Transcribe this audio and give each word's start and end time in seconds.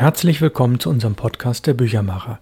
Herzlich 0.00 0.40
willkommen 0.40 0.80
zu 0.80 0.88
unserem 0.88 1.14
Podcast 1.14 1.66
der 1.66 1.74
Büchermacher. 1.74 2.38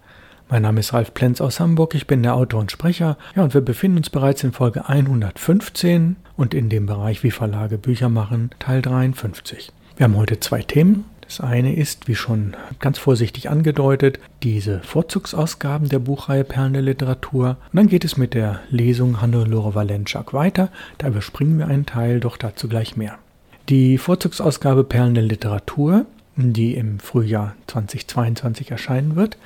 Mein 0.47 0.61
Name 0.61 0.79
ist 0.79 0.93
Ralf 0.93 1.13
Plenz 1.13 1.41
aus 1.41 1.59
Hamburg, 1.59 1.93
ich 1.93 2.07
bin 2.07 2.23
der 2.23 2.35
Autor 2.35 2.61
und 2.61 2.71
Sprecher. 2.71 3.17
Ja, 3.35 3.43
und 3.43 3.53
wir 3.53 3.59
befinden 3.59 3.97
uns 3.97 4.09
bereits 4.09 4.45
in 4.45 4.53
Folge 4.53 4.87
115 4.87 6.15
und 6.37 6.53
in 6.53 6.69
dem 6.69 6.85
Bereich 6.85 7.21
Wie 7.21 7.31
Verlage 7.31 7.77
Bücher 7.77 8.07
machen, 8.07 8.51
Teil 8.59 8.81
53. 8.81 9.73
Wir 9.97 10.05
haben 10.05 10.15
heute 10.15 10.39
zwei 10.39 10.61
Themen. 10.61 11.03
Das 11.19 11.41
eine 11.41 11.75
ist, 11.75 12.07
wie 12.07 12.15
schon 12.15 12.55
ganz 12.79 12.97
vorsichtig 12.97 13.49
angedeutet, 13.49 14.21
diese 14.41 14.79
Vorzugsausgaben 14.79 15.89
der 15.89 15.99
Buchreihe 15.99 16.45
Perlen 16.45 16.71
der 16.71 16.81
Literatur. 16.81 17.57
Und 17.73 17.75
dann 17.75 17.89
geht 17.89 18.05
es 18.05 18.15
mit 18.15 18.35
der 18.35 18.61
Lesung 18.69 19.21
Hannelore 19.21 19.75
Valenschak 19.75 20.33
weiter. 20.33 20.69
Da 20.97 21.09
überspringen 21.09 21.59
wir 21.59 21.67
einen 21.67 21.85
Teil, 21.85 22.21
doch 22.21 22.37
dazu 22.37 22.69
gleich 22.69 22.95
mehr. 22.95 23.17
Die 23.67 23.97
Vorzugsausgabe 23.97 24.85
Perlen 24.85 25.13
der 25.13 25.23
Literatur 25.23 26.05
die 26.39 26.75
im 26.75 26.99
Frühjahr 26.99 27.55
2022 27.67 28.71
erscheinen 28.71 29.15
wird. 29.15 29.37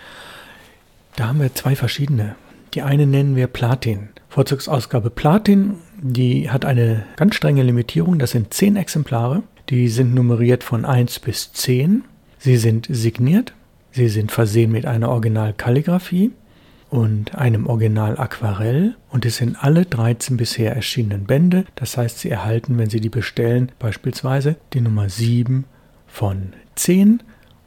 Da 1.15 1.27
haben 1.27 1.41
wir 1.41 1.53
zwei 1.53 1.75
verschiedene. 1.75 2.35
Die 2.73 2.81
eine 2.81 3.05
nennen 3.05 3.35
wir 3.35 3.47
Platin. 3.47 4.09
Vorzugsausgabe 4.29 5.09
Platin, 5.09 5.75
die 6.01 6.49
hat 6.49 6.65
eine 6.65 7.05
ganz 7.17 7.35
strenge 7.35 7.61
Limitierung. 7.63 8.17
Das 8.17 8.31
sind 8.31 8.53
zehn 8.53 8.75
Exemplare. 8.75 9.43
Die 9.69 9.89
sind 9.89 10.15
nummeriert 10.15 10.63
von 10.63 10.85
1 10.85 11.19
bis 11.19 11.53
10. 11.53 12.03
Sie 12.39 12.57
sind 12.57 12.87
signiert. 12.89 13.53
Sie 13.91 14.09
sind 14.09 14.31
versehen 14.31 14.71
mit 14.71 14.85
einer 14.87 15.09
Originalkalligraphie 15.09 16.31
und 16.89 17.35
einem 17.35 17.67
Original 17.67 18.19
Aquarell 18.19 18.95
und 19.09 19.25
es 19.25 19.37
sind 19.37 19.55
alle 19.63 19.85
13 19.85 20.37
bisher 20.37 20.75
erschienenen 20.75 21.25
Bände. 21.25 21.65
Das 21.75 21.97
heißt, 21.97 22.19
Sie 22.19 22.29
erhalten, 22.29 22.77
wenn 22.77 22.89
Sie 22.89 23.01
die 23.01 23.09
bestellen, 23.09 23.71
beispielsweise 23.79 24.57
die 24.73 24.81
Nummer 24.81 25.09
7 25.09 25.65
von 26.07 26.53
10 26.75 27.21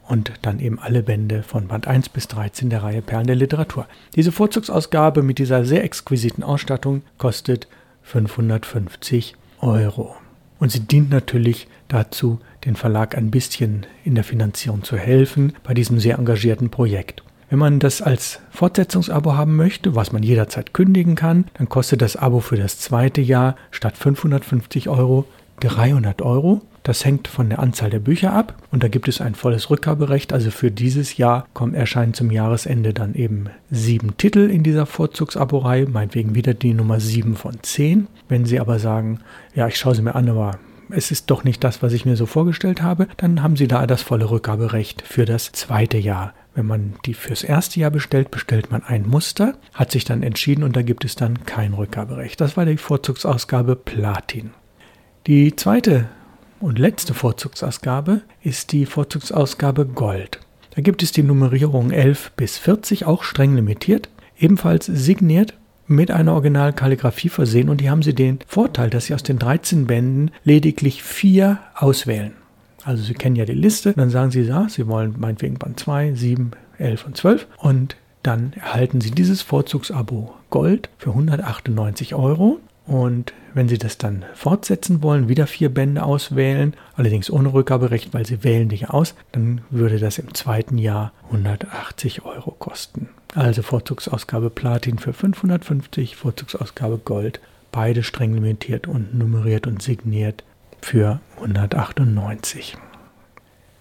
und 0.07 0.31
dann 0.41 0.59
eben 0.59 0.79
alle 0.79 1.03
Bände 1.03 1.43
von 1.43 1.67
Band 1.67 1.87
1 1.87 2.09
bis 2.09 2.27
13 2.27 2.69
der 2.69 2.83
Reihe 2.83 3.01
Perlen 3.01 3.27
der 3.27 3.35
Literatur. 3.35 3.87
Diese 4.15 4.31
Vorzugsausgabe 4.31 5.21
mit 5.21 5.37
dieser 5.39 5.65
sehr 5.65 5.83
exquisiten 5.83 6.43
Ausstattung 6.43 7.01
kostet 7.17 7.67
550 8.03 9.35
Euro. 9.59 10.15
Und 10.59 10.71
sie 10.71 10.79
dient 10.79 11.09
natürlich 11.09 11.67
dazu, 11.87 12.39
den 12.65 12.75
Verlag 12.75 13.17
ein 13.17 13.31
bisschen 13.31 13.85
in 14.03 14.15
der 14.15 14.23
Finanzierung 14.23 14.83
zu 14.83 14.97
helfen 14.97 15.53
bei 15.63 15.73
diesem 15.73 15.99
sehr 15.99 16.17
engagierten 16.17 16.69
Projekt. 16.69 17.23
Wenn 17.49 17.59
man 17.59 17.79
das 17.79 18.01
als 18.01 18.39
Fortsetzungsabo 18.49 19.35
haben 19.35 19.55
möchte, 19.55 19.95
was 19.95 20.11
man 20.11 20.23
jederzeit 20.23 20.73
kündigen 20.73 21.15
kann, 21.15 21.45
dann 21.53 21.69
kostet 21.69 22.01
das 22.01 22.17
Abo 22.17 22.41
für 22.41 22.57
das 22.57 22.79
zweite 22.79 23.21
Jahr 23.21 23.55
statt 23.71 23.97
550 23.97 24.89
Euro 24.89 25.25
300 25.61 26.21
Euro. 26.21 26.61
Das 26.87 27.03
hängt 27.03 27.27
von 27.27 27.49
der 27.49 27.59
Anzahl 27.59 27.89
der 27.89 27.99
Bücher 27.99 28.31
ab 28.31 28.55
und 28.71 28.81
da 28.81 28.87
gibt 28.87 29.09
es 29.09 29.19
ein 29.19 29.35
volles 29.35 29.69
Rückgaberecht. 29.69 30.31
Also 30.31 30.51
für 30.51 30.71
dieses 30.71 31.17
Jahr 31.17 31.45
kommen, 31.53 31.73
erscheinen 31.73 32.13
zum 32.13 32.31
Jahresende 32.31 32.93
dann 32.93 33.13
eben 33.13 33.49
sieben 33.69 34.15
Titel 34.15 34.49
in 34.49 34.63
dieser 34.63 34.85
Vorzugsaborei, 34.85 35.85
meinetwegen 35.85 36.33
wieder 36.33 36.53
die 36.53 36.73
Nummer 36.73 37.01
7 37.01 37.35
von 37.35 37.61
10. 37.61 38.07
Wenn 38.29 38.45
Sie 38.45 38.61
aber 38.61 38.79
sagen, 38.79 39.19
ja, 39.53 39.67
ich 39.67 39.75
schaue 39.75 39.95
sie 39.95 40.01
mir 40.01 40.15
an, 40.15 40.29
aber 40.29 40.59
es 40.89 41.11
ist 41.11 41.29
doch 41.29 41.43
nicht 41.43 41.61
das, 41.61 41.83
was 41.83 41.91
ich 41.91 42.05
mir 42.05 42.15
so 42.15 42.25
vorgestellt 42.25 42.81
habe, 42.81 43.09
dann 43.17 43.43
haben 43.43 43.57
Sie 43.57 43.67
da 43.67 43.85
das 43.85 44.01
volle 44.01 44.31
Rückgaberecht 44.31 45.01
für 45.01 45.25
das 45.25 45.51
zweite 45.51 45.97
Jahr. 45.97 46.33
Wenn 46.55 46.67
man 46.67 46.93
die 47.05 47.15
fürs 47.15 47.43
erste 47.43 47.81
Jahr 47.81 47.91
bestellt, 47.91 48.31
bestellt 48.31 48.71
man 48.71 48.83
ein 48.85 49.05
Muster, 49.05 49.55
hat 49.73 49.91
sich 49.91 50.05
dann 50.05 50.23
entschieden 50.23 50.63
und 50.63 50.77
da 50.77 50.83
gibt 50.83 51.03
es 51.03 51.17
dann 51.17 51.43
kein 51.43 51.73
Rückgaberecht. 51.73 52.39
Das 52.39 52.55
war 52.55 52.63
die 52.63 52.77
Vorzugsausgabe 52.77 53.75
Platin. 53.75 54.51
Die 55.27 55.53
zweite 55.57 56.07
und 56.59 56.79
letzte 56.79 57.13
Vorzugsausgabe 57.13 58.21
ist 58.41 58.71
die 58.71 58.85
Vorzugsausgabe 58.85 59.85
Gold. 59.85 60.39
Da 60.75 60.81
gibt 60.81 61.03
es 61.03 61.11
die 61.11 61.23
Nummerierung 61.23 61.91
11 61.91 62.31
bis 62.35 62.57
40, 62.57 63.05
auch 63.05 63.23
streng 63.23 63.55
limitiert, 63.55 64.09
ebenfalls 64.37 64.85
signiert 64.85 65.53
mit 65.87 66.11
einer 66.11 66.33
Originalkalligraphie 66.33 67.29
versehen 67.29 67.69
und 67.69 67.81
die 67.81 67.89
haben 67.89 68.03
sie 68.03 68.13
den 68.13 68.39
Vorteil, 68.45 68.89
dass 68.89 69.05
sie 69.05 69.13
aus 69.13 69.23
den 69.23 69.39
13 69.39 69.87
Bänden 69.87 70.31
lediglich 70.43 71.01
vier 71.01 71.59
auswählen. 71.75 72.33
Also 72.83 73.03
Sie 73.03 73.15
kennen 73.15 73.35
ja 73.35 73.45
die 73.45 73.53
Liste, 73.53 73.93
dann 73.93 74.09
sagen 74.09 74.31
Sie, 74.31 74.41
ja, 74.41 74.67
Sie 74.69 74.87
wollen 74.87 75.15
meinetwegen 75.17 75.55
Band 75.55 75.79
2, 75.79 76.13
7, 76.13 76.51
11 76.77 77.05
und 77.05 77.17
12 77.17 77.47
und 77.57 77.97
dann 78.23 78.53
erhalten 78.53 79.01
Sie 79.01 79.11
dieses 79.11 79.41
Vorzugsabo 79.41 80.33
Gold 80.49 80.89
für 80.97 81.09
198 81.09 82.15
Euro 82.15 82.59
und 82.87 83.33
wenn 83.53 83.67
Sie 83.67 83.77
das 83.77 83.97
dann 83.97 84.23
fortsetzen 84.33 85.03
wollen, 85.03 85.27
wieder 85.27 85.45
vier 85.45 85.73
Bände 85.73 86.03
auswählen, 86.03 86.73
allerdings 86.95 87.29
ohne 87.29 87.53
Rückgaberecht, 87.53 88.13
weil 88.13 88.25
Sie 88.25 88.43
wählen 88.43 88.69
nicht 88.69 88.89
aus, 88.89 89.13
dann 89.33 89.61
würde 89.69 89.99
das 89.99 90.17
im 90.17 90.33
zweiten 90.33 90.77
Jahr 90.77 91.11
180 91.25 92.23
Euro 92.23 92.51
kosten. 92.51 93.09
Also 93.35 93.61
Vorzugsausgabe 93.61 94.49
Platin 94.49 94.99
für 94.99 95.11
550, 95.11 96.15
Vorzugsausgabe 96.15 96.97
Gold, 96.97 97.41
beide 97.71 98.03
streng 98.03 98.33
limitiert 98.33 98.87
und 98.87 99.13
nummeriert 99.13 99.67
und 99.67 99.81
signiert 99.81 100.43
für 100.81 101.19
198. 101.37 102.77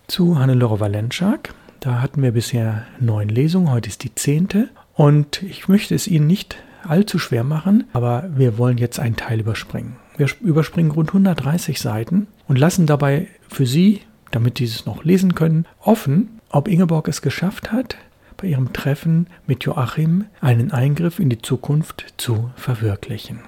Zu 0.08 0.38
Hannelore 0.38 0.80
Valenschak. 0.80 1.54
Da 1.80 2.00
hatten 2.00 2.22
wir 2.22 2.32
bisher 2.32 2.86
neun 2.98 3.28
Lesungen, 3.28 3.70
heute 3.70 3.88
ist 3.88 4.02
die 4.02 4.14
zehnte. 4.14 4.68
Und 4.94 5.42
ich 5.42 5.68
möchte 5.68 5.94
es 5.94 6.08
Ihnen 6.08 6.26
nicht 6.26 6.56
allzu 6.90 7.18
schwer 7.18 7.44
machen, 7.44 7.84
aber 7.92 8.28
wir 8.34 8.58
wollen 8.58 8.78
jetzt 8.78 8.98
einen 8.98 9.16
Teil 9.16 9.40
überspringen. 9.40 9.96
Wir 10.16 10.28
überspringen 10.40 10.90
rund 10.90 11.10
130 11.10 11.80
Seiten 11.80 12.26
und 12.48 12.58
lassen 12.58 12.86
dabei 12.86 13.28
für 13.48 13.66
Sie, 13.66 14.00
damit 14.30 14.58
Sie 14.58 14.64
es 14.64 14.86
noch 14.86 15.04
lesen 15.04 15.34
können, 15.34 15.66
offen, 15.80 16.40
ob 16.50 16.68
Ingeborg 16.68 17.08
es 17.08 17.22
geschafft 17.22 17.72
hat, 17.72 17.96
bei 18.36 18.48
ihrem 18.48 18.72
Treffen 18.72 19.26
mit 19.46 19.64
Joachim 19.64 20.26
einen 20.40 20.70
Eingriff 20.70 21.18
in 21.18 21.30
die 21.30 21.40
Zukunft 21.40 22.14
zu 22.16 22.50
verwirklichen. 22.56 23.40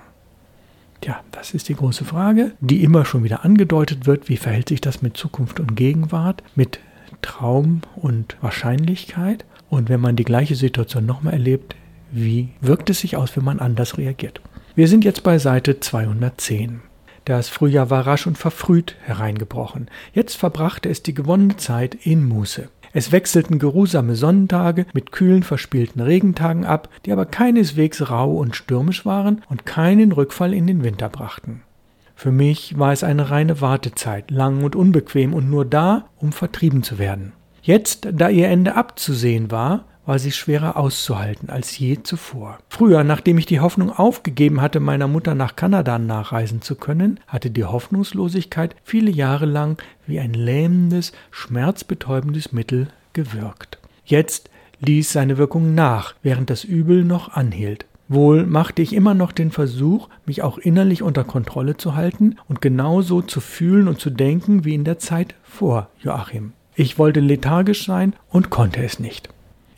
Tja, 1.00 1.20
das 1.30 1.54
ist 1.54 1.68
die 1.68 1.74
große 1.74 2.04
Frage, 2.04 2.52
die 2.60 2.82
immer 2.82 3.04
schon 3.04 3.22
wieder 3.22 3.44
angedeutet 3.44 4.06
wird. 4.06 4.28
Wie 4.28 4.36
verhält 4.36 4.68
sich 4.68 4.80
das 4.80 5.00
mit 5.02 5.16
Zukunft 5.16 5.60
und 5.60 5.76
Gegenwart, 5.76 6.42
mit 6.56 6.80
Traum 7.22 7.82
und 7.96 8.36
Wahrscheinlichkeit? 8.40 9.44
Und 9.70 9.88
wenn 9.88 10.00
man 10.00 10.16
die 10.16 10.24
gleiche 10.24 10.56
Situation 10.56 11.06
nochmal 11.06 11.34
erlebt, 11.34 11.76
wie 12.10 12.50
wirkt 12.60 12.90
es 12.90 13.00
sich 13.00 13.16
aus, 13.16 13.36
wenn 13.36 13.44
man 13.44 13.60
anders 13.60 13.98
reagiert? 13.98 14.40
Wir 14.74 14.88
sind 14.88 15.04
jetzt 15.04 15.22
bei 15.22 15.38
Seite 15.38 15.80
210. 15.80 16.82
Das 17.24 17.48
Frühjahr 17.48 17.90
war 17.90 18.06
rasch 18.06 18.26
und 18.26 18.38
verfrüht 18.38 18.96
hereingebrochen. 19.02 19.88
Jetzt 20.14 20.36
verbrachte 20.36 20.88
es 20.88 21.02
die 21.02 21.14
gewonnene 21.14 21.56
Zeit 21.56 21.94
in 21.94 22.24
Muße. 22.24 22.70
Es 22.92 23.12
wechselten 23.12 23.58
geruhsame 23.58 24.14
Sonnentage 24.14 24.86
mit 24.94 25.12
kühlen, 25.12 25.42
verspielten 25.42 26.00
Regentagen 26.00 26.64
ab, 26.64 26.88
die 27.04 27.12
aber 27.12 27.26
keineswegs 27.26 28.10
rau 28.10 28.32
und 28.32 28.56
stürmisch 28.56 29.04
waren 29.04 29.42
und 29.48 29.66
keinen 29.66 30.12
Rückfall 30.12 30.54
in 30.54 30.66
den 30.66 30.82
Winter 30.82 31.08
brachten. 31.08 31.62
Für 32.14 32.32
mich 32.32 32.78
war 32.78 32.92
es 32.92 33.04
eine 33.04 33.30
reine 33.30 33.60
Wartezeit, 33.60 34.30
lang 34.30 34.64
und 34.64 34.74
unbequem 34.74 35.34
und 35.34 35.50
nur 35.50 35.64
da, 35.64 36.06
um 36.16 36.32
vertrieben 36.32 36.82
zu 36.82 36.98
werden. 36.98 37.32
Jetzt, 37.62 38.08
da 38.12 38.28
ihr 38.30 38.48
Ende 38.48 38.74
abzusehen 38.74 39.50
war, 39.50 39.84
war 40.08 40.18
sie 40.18 40.32
schwerer 40.32 40.78
auszuhalten 40.78 41.50
als 41.50 41.78
je 41.78 42.02
zuvor. 42.02 42.58
Früher, 42.70 43.04
nachdem 43.04 43.36
ich 43.36 43.44
die 43.44 43.60
Hoffnung 43.60 43.90
aufgegeben 43.92 44.62
hatte, 44.62 44.80
meiner 44.80 45.06
Mutter 45.06 45.34
nach 45.34 45.54
Kanada 45.54 45.98
nachreisen 45.98 46.62
zu 46.62 46.76
können, 46.76 47.20
hatte 47.26 47.50
die 47.50 47.66
Hoffnungslosigkeit 47.66 48.74
viele 48.84 49.10
Jahre 49.10 49.44
lang 49.44 49.76
wie 50.06 50.18
ein 50.18 50.32
lähmendes, 50.32 51.12
schmerzbetäubendes 51.30 52.52
Mittel 52.52 52.88
gewirkt. 53.12 53.78
Jetzt 54.06 54.48
ließ 54.80 55.12
seine 55.12 55.36
Wirkung 55.36 55.74
nach, 55.74 56.14
während 56.22 56.48
das 56.48 56.64
Übel 56.64 57.04
noch 57.04 57.34
anhielt. 57.34 57.84
Wohl 58.08 58.46
machte 58.46 58.80
ich 58.80 58.94
immer 58.94 59.12
noch 59.12 59.32
den 59.32 59.50
Versuch, 59.50 60.08
mich 60.24 60.40
auch 60.40 60.56
innerlich 60.56 61.02
unter 61.02 61.24
Kontrolle 61.24 61.76
zu 61.76 61.96
halten 61.96 62.36
und 62.48 62.62
genauso 62.62 63.20
zu 63.20 63.40
fühlen 63.40 63.86
und 63.88 64.00
zu 64.00 64.08
denken 64.08 64.64
wie 64.64 64.74
in 64.74 64.84
der 64.84 64.98
Zeit 64.98 65.34
vor 65.42 65.90
Joachim. 66.00 66.54
Ich 66.74 66.98
wollte 66.98 67.20
lethargisch 67.20 67.84
sein 67.84 68.14
und 68.30 68.48
konnte 68.48 68.82
es 68.82 68.98
nicht. 68.98 69.28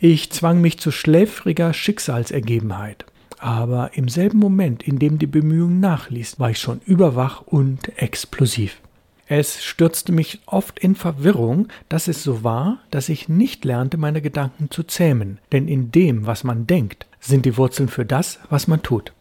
Ich 0.03 0.31
zwang 0.31 0.61
mich 0.61 0.79
zu 0.79 0.89
schläfriger 0.89 1.73
Schicksalsergebenheit. 1.73 3.05
Aber 3.37 3.91
im 3.93 4.09
selben 4.09 4.39
Moment, 4.39 4.81
in 4.81 4.97
dem 4.97 5.19
die 5.19 5.27
Bemühung 5.27 5.79
nachließ, 5.79 6.39
war 6.39 6.49
ich 6.49 6.57
schon 6.57 6.81
überwach 6.87 7.43
und 7.43 7.99
explosiv. 8.01 8.81
Es 9.27 9.63
stürzte 9.63 10.11
mich 10.11 10.39
oft 10.47 10.79
in 10.79 10.95
Verwirrung, 10.95 11.67
dass 11.87 12.07
es 12.07 12.23
so 12.23 12.43
war, 12.43 12.79
dass 12.89 13.09
ich 13.09 13.29
nicht 13.29 13.63
lernte, 13.63 13.97
meine 13.97 14.23
Gedanken 14.23 14.71
zu 14.71 14.81
zähmen, 14.81 15.37
denn 15.51 15.67
in 15.67 15.91
dem, 15.91 16.25
was 16.25 16.43
man 16.43 16.65
denkt, 16.65 17.05
sind 17.19 17.45
die 17.45 17.55
Wurzeln 17.55 17.87
für 17.87 18.03
das, 18.03 18.39
was 18.49 18.67
man 18.67 18.81
tut. 18.81 19.13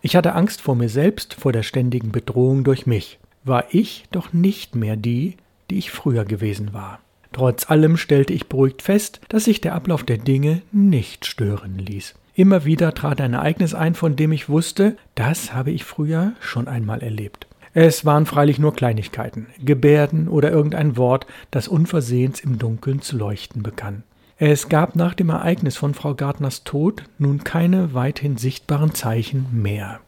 Ich 0.00 0.16
hatte 0.16 0.34
Angst 0.34 0.62
vor 0.62 0.76
mir 0.76 0.88
selbst, 0.88 1.34
vor 1.34 1.52
der 1.52 1.62
ständigen 1.62 2.10
Bedrohung 2.10 2.64
durch 2.64 2.86
mich. 2.86 3.18
War 3.44 3.66
ich 3.70 4.04
doch 4.12 4.32
nicht 4.32 4.76
mehr 4.76 4.96
die, 4.96 5.36
die 5.68 5.76
ich 5.76 5.90
früher 5.90 6.24
gewesen 6.24 6.72
war. 6.72 7.00
Trotz 7.32 7.70
allem 7.70 7.96
stellte 7.96 8.32
ich 8.32 8.48
beruhigt 8.48 8.82
fest, 8.82 9.20
dass 9.28 9.44
sich 9.44 9.60
der 9.60 9.74
Ablauf 9.74 10.04
der 10.04 10.18
Dinge 10.18 10.62
nicht 10.70 11.26
stören 11.26 11.78
ließ. 11.78 12.14
Immer 12.34 12.64
wieder 12.64 12.94
trat 12.94 13.20
ein 13.20 13.34
Ereignis 13.34 13.74
ein, 13.74 13.94
von 13.94 14.16
dem 14.16 14.32
ich 14.32 14.48
wusste, 14.48 14.96
das 15.14 15.52
habe 15.52 15.70
ich 15.70 15.84
früher 15.84 16.32
schon 16.40 16.68
einmal 16.68 17.02
erlebt. 17.02 17.46
Es 17.74 18.04
waren 18.04 18.26
freilich 18.26 18.58
nur 18.58 18.74
Kleinigkeiten, 18.74 19.46
Gebärden 19.58 20.28
oder 20.28 20.50
irgendein 20.50 20.96
Wort, 20.96 21.26
das 21.50 21.68
unversehens 21.68 22.40
im 22.40 22.58
Dunkeln 22.58 23.00
zu 23.00 23.16
leuchten 23.16 23.62
begann. 23.62 24.02
Es 24.38 24.68
gab 24.68 24.96
nach 24.96 25.14
dem 25.14 25.30
Ereignis 25.30 25.76
von 25.76 25.94
Frau 25.94 26.14
Gartners 26.14 26.64
Tod 26.64 27.04
nun 27.18 27.44
keine 27.44 27.94
weithin 27.94 28.36
sichtbaren 28.36 28.94
Zeichen 28.94 29.46
mehr. 29.52 30.00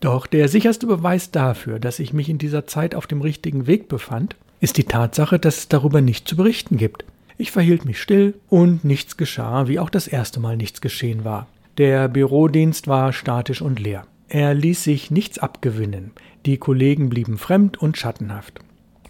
Doch 0.00 0.26
der 0.26 0.48
sicherste 0.48 0.86
Beweis 0.86 1.30
dafür, 1.30 1.78
dass 1.78 1.98
ich 1.98 2.12
mich 2.12 2.28
in 2.28 2.38
dieser 2.38 2.66
Zeit 2.66 2.94
auf 2.94 3.06
dem 3.06 3.20
richtigen 3.20 3.66
Weg 3.66 3.88
befand, 3.88 4.34
ist 4.60 4.76
die 4.76 4.84
Tatsache, 4.84 5.38
dass 5.38 5.58
es 5.58 5.68
darüber 5.68 6.00
nichts 6.00 6.28
zu 6.28 6.36
berichten 6.36 6.76
gibt. 6.76 7.04
Ich 7.38 7.50
verhielt 7.50 7.84
mich 7.84 8.00
still 8.00 8.34
und 8.48 8.84
nichts 8.84 9.16
geschah, 9.16 9.66
wie 9.66 9.78
auch 9.78 9.90
das 9.90 10.06
erste 10.06 10.40
Mal 10.40 10.56
nichts 10.56 10.80
geschehen 10.80 11.24
war. 11.24 11.46
Der 11.78 12.08
Bürodienst 12.08 12.86
war 12.86 13.12
statisch 13.12 13.62
und 13.62 13.80
leer. 13.80 14.04
Er 14.28 14.54
ließ 14.54 14.84
sich 14.84 15.10
nichts 15.10 15.38
abgewinnen. 15.38 16.12
Die 16.46 16.58
Kollegen 16.58 17.08
blieben 17.08 17.38
fremd 17.38 17.78
und 17.78 17.96
schattenhaft. 17.96 18.60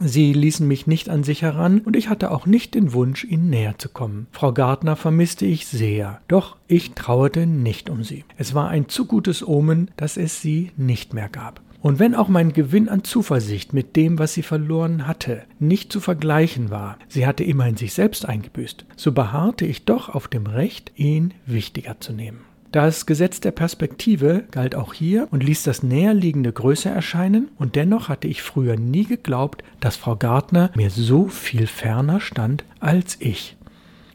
Sie 0.03 0.33
ließen 0.33 0.67
mich 0.67 0.87
nicht 0.87 1.11
an 1.11 1.25
sich 1.25 1.43
heran, 1.43 1.81
und 1.81 1.95
ich 1.95 2.09
hatte 2.09 2.31
auch 2.31 2.47
nicht 2.47 2.75
den 2.75 2.95
Wunsch, 2.95 3.25
ihnen 3.25 3.51
näher 3.51 3.79
zu 3.79 3.91
kommen. 3.91 4.29
Frau 4.31 4.53
Gardner 4.53 4.97
vermisste 4.97 5.45
ich 5.45 5.67
sehr, 5.67 6.23
doch 6.27 6.57
ich 6.69 6.93
trauerte 6.93 7.47
nicht 7.47 7.91
um 7.91 8.03
sie. 8.03 8.25
Es 8.39 8.55
war 8.55 8.71
ein 8.71 8.89
zu 8.89 9.05
gutes 9.05 9.47
Omen, 9.47 9.91
dass 9.99 10.17
es 10.17 10.41
sie 10.41 10.73
nicht 10.79 11.13
mehr 11.13 11.29
gab. 11.29 11.61
Und 11.83 11.99
wenn 11.99 12.15
auch 12.15 12.29
mein 12.29 12.53
Gewinn 12.53 12.89
an 12.89 13.05
Zuversicht 13.05 13.73
mit 13.73 13.97
dem, 13.97 14.19
was 14.19 14.35
sie 14.35 14.43
verloren 14.43 15.07
hatte, 15.07 15.43
nicht 15.59 15.91
zu 15.93 16.01
vergleichen 16.01 16.71
war, 16.71 16.99
sie 17.09 17.27
hatte 17.27 17.43
immerhin 17.43 17.77
sich 17.77 17.95
selbst 17.95 18.27
eingebüßt, 18.27 18.85
so 18.97 19.13
beharrte 19.13 19.65
ich 19.65 19.87
doch 19.87 20.11
auf 20.11 20.29
dem 20.29 20.47
Recht, 20.47 20.93
ihn 20.97 21.33
wichtiger 21.47 21.99
zu 22.01 22.13
nehmen. 22.13 22.41
Das 22.71 23.05
Gesetz 23.05 23.41
der 23.41 23.51
Perspektive 23.51 24.45
galt 24.53 24.77
auch 24.77 24.95
hier 24.95 25.27
und 25.33 25.43
ließ 25.43 25.65
das 25.65 25.83
Näherliegende 25.83 26.53
größer 26.53 26.91
erscheinen, 26.91 27.49
und 27.59 27.75
dennoch 27.75 28.09
hatte 28.09 28.29
ich 28.29 28.43
früher 28.43 28.77
nie 28.77 29.07
geglaubt, 29.07 29.65
dass 29.81 29.97
Frau 29.97 30.15
Gardner 30.15 30.71
mir 30.77 30.91
so 30.91 31.27
viel 31.27 31.67
ferner 31.67 32.21
stand 32.21 32.65
als 32.79 33.17
ich. 33.21 33.57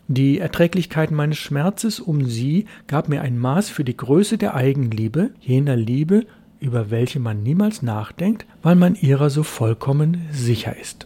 Die 0.07 0.39
Erträglichkeit 0.39 1.11
meines 1.11 1.39
Schmerzes 1.39 1.99
um 1.99 2.25
sie 2.25 2.65
gab 2.87 3.09
mir 3.09 3.23
ein 3.23 3.39
Maß 3.39 3.69
für 3.69 3.83
die 3.83 3.97
Größe 3.97 4.37
der 4.37 4.53
Eigenliebe, 4.53 5.31
jener 5.41 5.75
Liebe, 5.75 6.25
über 6.59 6.91
welche 6.91 7.19
man 7.19 7.43
niemals 7.43 7.81
nachdenkt, 7.81 8.45
weil 8.61 8.75
man 8.75 8.95
ihrer 8.95 9.29
so 9.29 9.43
vollkommen 9.43 10.27
sicher 10.31 10.75
ist. 10.77 11.05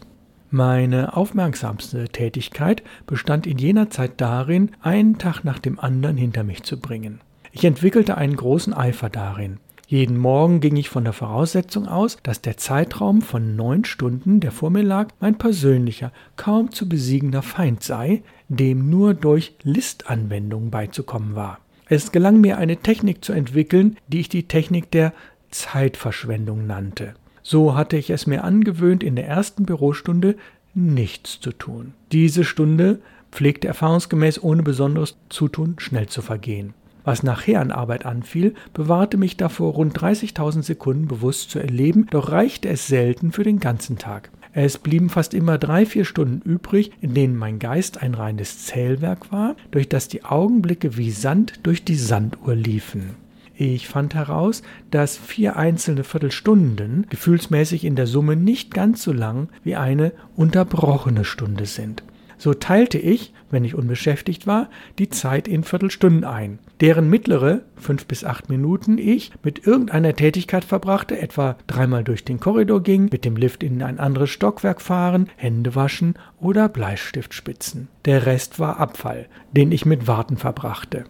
Meine 0.50 1.16
aufmerksamste 1.16 2.08
Tätigkeit 2.08 2.82
bestand 3.06 3.46
in 3.46 3.58
jener 3.58 3.90
Zeit 3.90 4.20
darin, 4.20 4.72
einen 4.80 5.18
Tag 5.18 5.44
nach 5.44 5.60
dem 5.60 5.78
anderen 5.78 6.16
hinter 6.16 6.42
mich 6.42 6.64
zu 6.64 6.80
bringen. 6.80 7.20
Ich 7.52 7.64
entwickelte 7.64 8.16
einen 8.16 8.34
großen 8.34 8.74
Eifer 8.74 9.10
darin. 9.10 9.58
Jeden 9.86 10.18
Morgen 10.18 10.60
ging 10.60 10.76
ich 10.76 10.88
von 10.88 11.02
der 11.02 11.12
Voraussetzung 11.12 11.88
aus, 11.88 12.16
dass 12.22 12.40
der 12.40 12.56
Zeitraum 12.56 13.22
von 13.22 13.56
neun 13.56 13.84
Stunden, 13.84 14.38
der 14.38 14.52
vor 14.52 14.70
mir 14.70 14.84
lag, 14.84 15.08
mein 15.18 15.36
persönlicher, 15.36 16.12
kaum 16.36 16.70
zu 16.70 16.88
besiegender 16.88 17.42
Feind 17.42 17.82
sei, 17.82 18.22
dem 18.48 18.88
nur 18.88 19.14
durch 19.14 19.56
Listanwendung 19.64 20.70
beizukommen 20.70 21.34
war. 21.34 21.58
Es 21.88 22.12
gelang 22.12 22.40
mir 22.40 22.56
eine 22.56 22.76
Technik 22.76 23.24
zu 23.24 23.32
entwickeln, 23.32 23.96
die 24.06 24.20
ich 24.20 24.28
die 24.28 24.46
Technik 24.46 24.92
der 24.92 25.12
Zeitverschwendung 25.50 26.66
nannte. 26.66 27.14
So 27.42 27.74
hatte 27.74 27.96
ich 27.96 28.10
es 28.10 28.26
mir 28.26 28.44
angewöhnt, 28.44 29.02
in 29.02 29.16
der 29.16 29.26
ersten 29.26 29.64
Bürostunde 29.64 30.36
nichts 30.74 31.40
zu 31.40 31.52
tun. 31.52 31.94
Diese 32.12 32.44
Stunde 32.44 33.00
pflegte 33.32 33.68
erfahrungsgemäß 33.68 34.42
ohne 34.42 34.62
besonderes 34.62 35.16
Zutun 35.28 35.76
schnell 35.78 36.06
zu 36.06 36.22
vergehen. 36.22 36.74
Was 37.04 37.22
nachher 37.22 37.60
an 37.60 37.70
Arbeit 37.70 38.04
anfiel, 38.04 38.54
bewahrte 38.74 39.16
mich 39.16 39.36
davor 39.36 39.72
rund 39.72 39.98
30.000 39.98 40.62
Sekunden 40.62 41.08
bewusst 41.08 41.50
zu 41.50 41.58
erleben, 41.58 42.06
doch 42.10 42.30
reichte 42.30 42.68
es 42.68 42.86
selten 42.86 43.32
für 43.32 43.42
den 43.42 43.58
ganzen 43.58 43.96
Tag. 43.96 44.30
Es 44.52 44.78
blieben 44.78 45.08
fast 45.08 45.32
immer 45.32 45.58
drei, 45.58 45.86
vier 45.86 46.04
Stunden 46.04 46.42
übrig, 46.42 46.90
in 47.00 47.14
denen 47.14 47.36
mein 47.36 47.58
Geist 47.58 48.02
ein 48.02 48.14
reines 48.14 48.66
Zählwerk 48.66 49.30
war, 49.32 49.54
durch 49.70 49.88
das 49.88 50.08
die 50.08 50.24
Augenblicke 50.24 50.96
wie 50.96 51.10
Sand 51.10 51.60
durch 51.62 51.84
die 51.84 51.94
Sanduhr 51.94 52.54
liefen. 52.54 53.16
Ich 53.62 53.88
fand 53.88 54.14
heraus, 54.14 54.62
dass 54.90 55.18
vier 55.18 55.56
einzelne 55.56 56.02
Viertelstunden 56.02 57.06
gefühlsmäßig 57.10 57.84
in 57.84 57.94
der 57.94 58.06
Summe 58.06 58.34
nicht 58.34 58.72
ganz 58.72 59.02
so 59.02 59.12
lang 59.12 59.50
wie 59.64 59.76
eine 59.76 60.12
unterbrochene 60.34 61.26
Stunde 61.26 61.66
sind. 61.66 62.02
So 62.38 62.54
teilte 62.54 62.96
ich, 62.96 63.34
wenn 63.50 63.66
ich 63.66 63.74
unbeschäftigt 63.74 64.46
war, 64.46 64.70
die 64.98 65.10
Zeit 65.10 65.46
in 65.46 65.62
Viertelstunden 65.62 66.24
ein, 66.24 66.58
deren 66.80 67.10
mittlere, 67.10 67.60
fünf 67.76 68.06
bis 68.06 68.24
acht 68.24 68.48
Minuten, 68.48 68.96
ich 68.96 69.30
mit 69.42 69.66
irgendeiner 69.66 70.16
Tätigkeit 70.16 70.64
verbrachte, 70.64 71.20
etwa 71.20 71.58
dreimal 71.66 72.02
durch 72.02 72.24
den 72.24 72.40
Korridor 72.40 72.82
ging, 72.82 73.10
mit 73.12 73.26
dem 73.26 73.36
Lift 73.36 73.62
in 73.62 73.82
ein 73.82 74.00
anderes 74.00 74.30
Stockwerk 74.30 74.80
fahren, 74.80 75.28
Hände 75.36 75.74
waschen 75.74 76.14
oder 76.40 76.70
Bleistift 76.70 77.34
spitzen. 77.34 77.88
Der 78.06 78.24
Rest 78.24 78.58
war 78.58 78.80
Abfall, 78.80 79.26
den 79.52 79.70
ich 79.70 79.84
mit 79.84 80.06
Warten 80.06 80.38
verbrachte. 80.38 81.04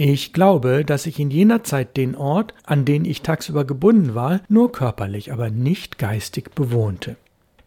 Ich 0.00 0.32
glaube, 0.32 0.84
dass 0.84 1.06
ich 1.06 1.18
in 1.18 1.28
jener 1.28 1.64
Zeit 1.64 1.96
den 1.96 2.14
Ort, 2.14 2.54
an 2.64 2.84
den 2.84 3.04
ich 3.04 3.22
tagsüber 3.22 3.64
gebunden 3.64 4.14
war, 4.14 4.42
nur 4.48 4.70
körperlich, 4.70 5.32
aber 5.32 5.50
nicht 5.50 5.98
geistig 5.98 6.54
bewohnte. 6.54 7.16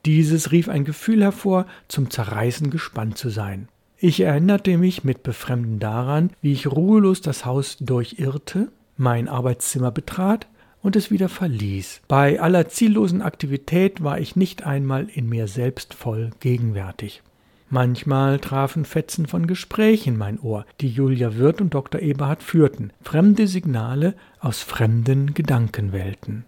Dieses 0.06 0.54
rief 0.54 0.70
ein 0.70 0.86
Gefühl 0.86 1.24
hervor, 1.24 1.66
zum 1.90 2.10
Zerreißen 2.10 2.70
gespannt 2.70 3.18
zu 3.18 3.28
sein. 3.28 3.68
Ich 3.98 4.22
erinnerte 4.22 4.78
mich 4.78 5.04
mit 5.04 5.24
Befremden 5.24 5.80
daran, 5.80 6.30
wie 6.42 6.54
ich 6.54 6.68
ruhelos 6.68 7.20
das 7.20 7.44
Haus 7.44 7.76
durchirrte, 7.82 8.70
mein 8.96 9.28
Arbeitszimmer 9.28 9.92
betrat 9.92 10.48
und 10.82 10.96
es 10.96 11.12
wieder 11.12 11.28
verließ. 11.28 12.00
Bei 12.08 12.40
aller 12.40 12.70
ziellosen 12.70 13.22
Aktivität 13.22 14.06
war 14.06 14.22
ich 14.22 14.38
nicht 14.38 14.66
einmal 14.66 15.10
in 15.14 15.28
mir 15.28 15.50
selbst 15.50 15.94
voll 15.94 16.30
gegenwärtig. 16.40 17.24
Manchmal 17.74 18.40
trafen 18.40 18.84
Fetzen 18.84 19.28
von 19.28 19.48
Gesprächen 19.48 20.18
mein 20.18 20.38
Ohr, 20.42 20.66
die 20.82 20.90
Julia 20.90 21.38
Wirth 21.38 21.62
und 21.62 21.74
Dr. 21.74 22.02
Eberhard 22.02 22.44
führten, 22.44 22.92
fremde 23.02 23.48
Signale 23.48 24.14
aus 24.42 24.62
fremden 24.62 25.34
Gedankenwelten. 25.34 26.44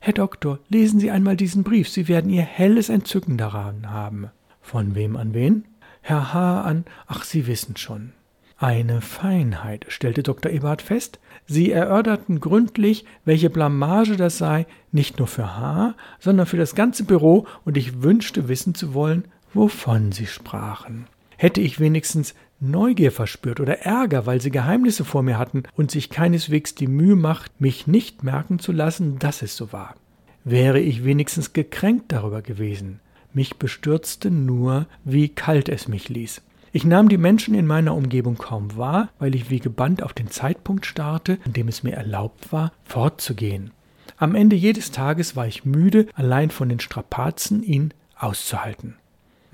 Herr 0.00 0.14
Doktor, 0.14 0.58
lesen 0.68 0.98
Sie 0.98 1.12
einmal 1.12 1.36
diesen 1.36 1.62
Brief, 1.62 1.88
Sie 1.88 2.08
werden 2.08 2.28
Ihr 2.28 2.42
helles 2.42 2.88
Entzücken 2.88 3.38
daran 3.38 3.92
haben. 3.92 4.30
Von 4.60 4.96
wem 4.96 5.16
an 5.16 5.32
wen? 5.32 5.64
Herr 6.02 6.34
H. 6.34 6.62
an, 6.62 6.86
ach, 7.06 7.22
Sie 7.22 7.46
wissen 7.46 7.76
schon. 7.76 8.10
Eine 8.56 9.00
Feinheit, 9.00 9.86
stellte 9.86 10.24
Dr. 10.24 10.50
Eberhard 10.50 10.82
fest. 10.82 11.20
Sie 11.46 11.70
erörterten 11.70 12.40
gründlich, 12.40 13.04
welche 13.24 13.48
Blamage 13.48 14.16
das 14.16 14.38
sei, 14.38 14.66
nicht 14.90 15.18
nur 15.18 15.28
für 15.28 15.56
H., 15.56 15.94
sondern 16.18 16.46
für 16.46 16.56
das 16.56 16.74
ganze 16.74 17.04
Büro, 17.04 17.46
und 17.64 17.76
ich 17.76 18.02
wünschte 18.02 18.48
wissen 18.48 18.74
zu 18.74 18.92
wollen, 18.92 19.28
wovon 19.54 20.12
Sie 20.12 20.26
sprachen. 20.26 21.06
Hätte 21.36 21.60
ich 21.60 21.80
wenigstens 21.80 22.34
Neugier 22.60 23.12
verspürt 23.12 23.60
oder 23.60 23.80
Ärger, 23.80 24.26
weil 24.26 24.40
sie 24.40 24.50
Geheimnisse 24.50 25.04
vor 25.04 25.22
mir 25.22 25.38
hatten 25.38 25.64
und 25.76 25.90
sich 25.90 26.08
keineswegs 26.08 26.74
die 26.74 26.86
Mühe 26.86 27.16
macht, 27.16 27.60
mich 27.60 27.86
nicht 27.86 28.22
merken 28.22 28.58
zu 28.58 28.72
lassen, 28.72 29.18
dass 29.18 29.42
es 29.42 29.56
so 29.56 29.72
war. 29.72 29.96
Wäre 30.44 30.80
ich 30.80 31.04
wenigstens 31.04 31.52
gekränkt 31.52 32.12
darüber 32.12 32.42
gewesen. 32.42 33.00
Mich 33.32 33.56
bestürzte 33.56 34.30
nur, 34.30 34.86
wie 35.04 35.28
kalt 35.28 35.68
es 35.68 35.88
mich 35.88 36.08
ließ. 36.08 36.42
Ich 36.72 36.84
nahm 36.84 37.08
die 37.08 37.18
Menschen 37.18 37.54
in 37.54 37.66
meiner 37.66 37.94
Umgebung 37.94 38.36
kaum 38.36 38.76
wahr, 38.76 39.08
weil 39.18 39.34
ich 39.34 39.50
wie 39.50 39.60
gebannt 39.60 40.02
auf 40.02 40.12
den 40.12 40.30
Zeitpunkt 40.30 40.86
starrte, 40.86 41.38
an 41.44 41.52
dem 41.52 41.68
es 41.68 41.82
mir 41.82 41.94
erlaubt 41.94 42.52
war, 42.52 42.72
fortzugehen. 42.84 43.70
Am 44.16 44.34
Ende 44.34 44.56
jedes 44.56 44.90
Tages 44.90 45.36
war 45.36 45.46
ich 45.46 45.64
müde, 45.64 46.06
allein 46.14 46.50
von 46.50 46.68
den 46.68 46.80
Strapazen 46.80 47.62
ihn 47.62 47.92
auszuhalten. 48.16 48.96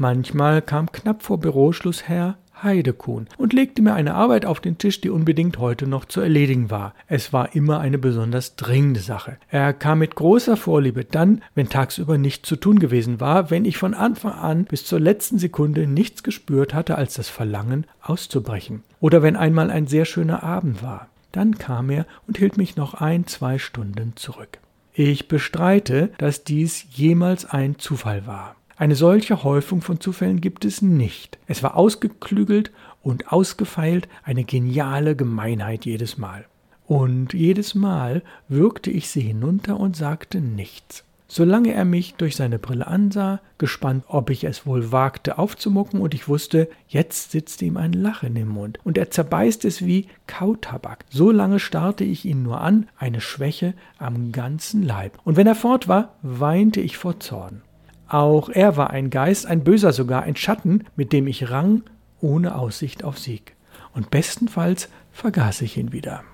Manchmal 0.00 0.62
kam 0.62 0.90
knapp 0.90 1.22
vor 1.22 1.40
Büroschluss 1.40 2.08
Herr 2.08 2.38
Heidekuhn 2.62 3.26
und 3.36 3.52
legte 3.52 3.82
mir 3.82 3.92
eine 3.92 4.14
Arbeit 4.14 4.46
auf 4.46 4.58
den 4.58 4.78
Tisch, 4.78 5.02
die 5.02 5.10
unbedingt 5.10 5.58
heute 5.58 5.86
noch 5.86 6.06
zu 6.06 6.22
erledigen 6.22 6.70
war. 6.70 6.94
Es 7.06 7.34
war 7.34 7.54
immer 7.54 7.80
eine 7.80 7.98
besonders 7.98 8.56
dringende 8.56 9.00
Sache. 9.00 9.36
Er 9.50 9.74
kam 9.74 9.98
mit 9.98 10.14
großer 10.14 10.56
Vorliebe 10.56 11.04
dann, 11.04 11.42
wenn 11.54 11.68
tagsüber 11.68 12.16
nichts 12.16 12.48
zu 12.48 12.56
tun 12.56 12.78
gewesen 12.78 13.20
war, 13.20 13.50
wenn 13.50 13.66
ich 13.66 13.76
von 13.76 13.92
Anfang 13.92 14.32
an 14.32 14.64
bis 14.64 14.86
zur 14.86 15.00
letzten 15.00 15.38
Sekunde 15.38 15.86
nichts 15.86 16.22
gespürt 16.22 16.72
hatte 16.72 16.96
als 16.96 17.12
das 17.12 17.28
Verlangen 17.28 17.84
auszubrechen. 18.00 18.82
Oder 19.00 19.22
wenn 19.22 19.36
einmal 19.36 19.70
ein 19.70 19.86
sehr 19.86 20.06
schöner 20.06 20.42
Abend 20.42 20.82
war. 20.82 21.08
Dann 21.30 21.58
kam 21.58 21.90
er 21.90 22.06
und 22.26 22.38
hielt 22.38 22.56
mich 22.56 22.74
noch 22.74 22.94
ein, 22.94 23.26
zwei 23.26 23.58
Stunden 23.58 24.16
zurück. 24.16 24.60
Ich 24.94 25.28
bestreite, 25.28 26.08
dass 26.16 26.42
dies 26.42 26.86
jemals 26.88 27.44
ein 27.44 27.78
Zufall 27.78 28.26
war. 28.26 28.56
Eine 28.80 28.94
solche 28.94 29.44
Häufung 29.44 29.82
von 29.82 30.00
Zufällen 30.00 30.40
gibt 30.40 30.64
es 30.64 30.80
nicht. 30.80 31.38
Es 31.46 31.62
war 31.62 31.76
ausgeklügelt 31.76 32.72
und 33.02 33.30
ausgefeilt, 33.30 34.08
eine 34.24 34.42
geniale 34.42 35.14
Gemeinheit 35.16 35.84
jedes 35.84 36.16
Mal. 36.16 36.46
Und 36.86 37.34
jedes 37.34 37.74
Mal 37.74 38.22
würgte 38.48 38.90
ich 38.90 39.10
sie 39.10 39.20
hinunter 39.20 39.78
und 39.78 39.96
sagte 39.96 40.40
nichts. 40.40 41.04
solange 41.32 41.72
er 41.72 41.84
mich 41.84 42.14
durch 42.14 42.34
seine 42.34 42.58
Brille 42.58 42.86
ansah, 42.86 43.40
gespannt, 43.56 44.04
ob 44.08 44.30
ich 44.30 44.44
es 44.44 44.66
wohl 44.66 44.90
wagte 44.90 45.38
aufzumucken, 45.38 46.00
und 46.00 46.12
ich 46.12 46.26
wusste, 46.26 46.68
jetzt 46.88 47.30
sitzt 47.30 47.62
ihm 47.62 47.76
ein 47.76 47.92
Lachen 47.92 48.34
im 48.34 48.48
Mund, 48.48 48.80
und 48.82 48.98
er 48.98 49.10
zerbeißt 49.10 49.64
es 49.64 49.84
wie 49.84 50.08
Kautabak. 50.26 51.04
So 51.08 51.30
lange 51.30 51.60
starrte 51.60 52.02
ich 52.02 52.24
ihn 52.24 52.42
nur 52.42 52.60
an, 52.60 52.88
eine 52.96 53.20
Schwäche 53.20 53.74
am 53.98 54.32
ganzen 54.32 54.82
Leib. 54.82 55.18
Und 55.22 55.36
wenn 55.36 55.46
er 55.46 55.54
fort 55.54 55.86
war, 55.86 56.16
weinte 56.22 56.80
ich 56.80 56.96
vor 56.96 57.20
Zorn. 57.20 57.62
Auch 58.10 58.48
er 58.48 58.76
war 58.76 58.90
ein 58.90 59.08
Geist, 59.08 59.46
ein 59.46 59.62
Böser 59.62 59.92
sogar, 59.92 60.24
ein 60.24 60.34
Schatten, 60.34 60.84
mit 60.96 61.12
dem 61.12 61.28
ich 61.28 61.48
rang, 61.50 61.84
ohne 62.20 62.56
Aussicht 62.56 63.04
auf 63.04 63.18
Sieg. 63.18 63.54
Und 63.94 64.10
bestenfalls 64.10 64.88
vergaß 65.12 65.62
ich 65.62 65.76
ihn 65.76 65.92
wieder. 65.92 66.24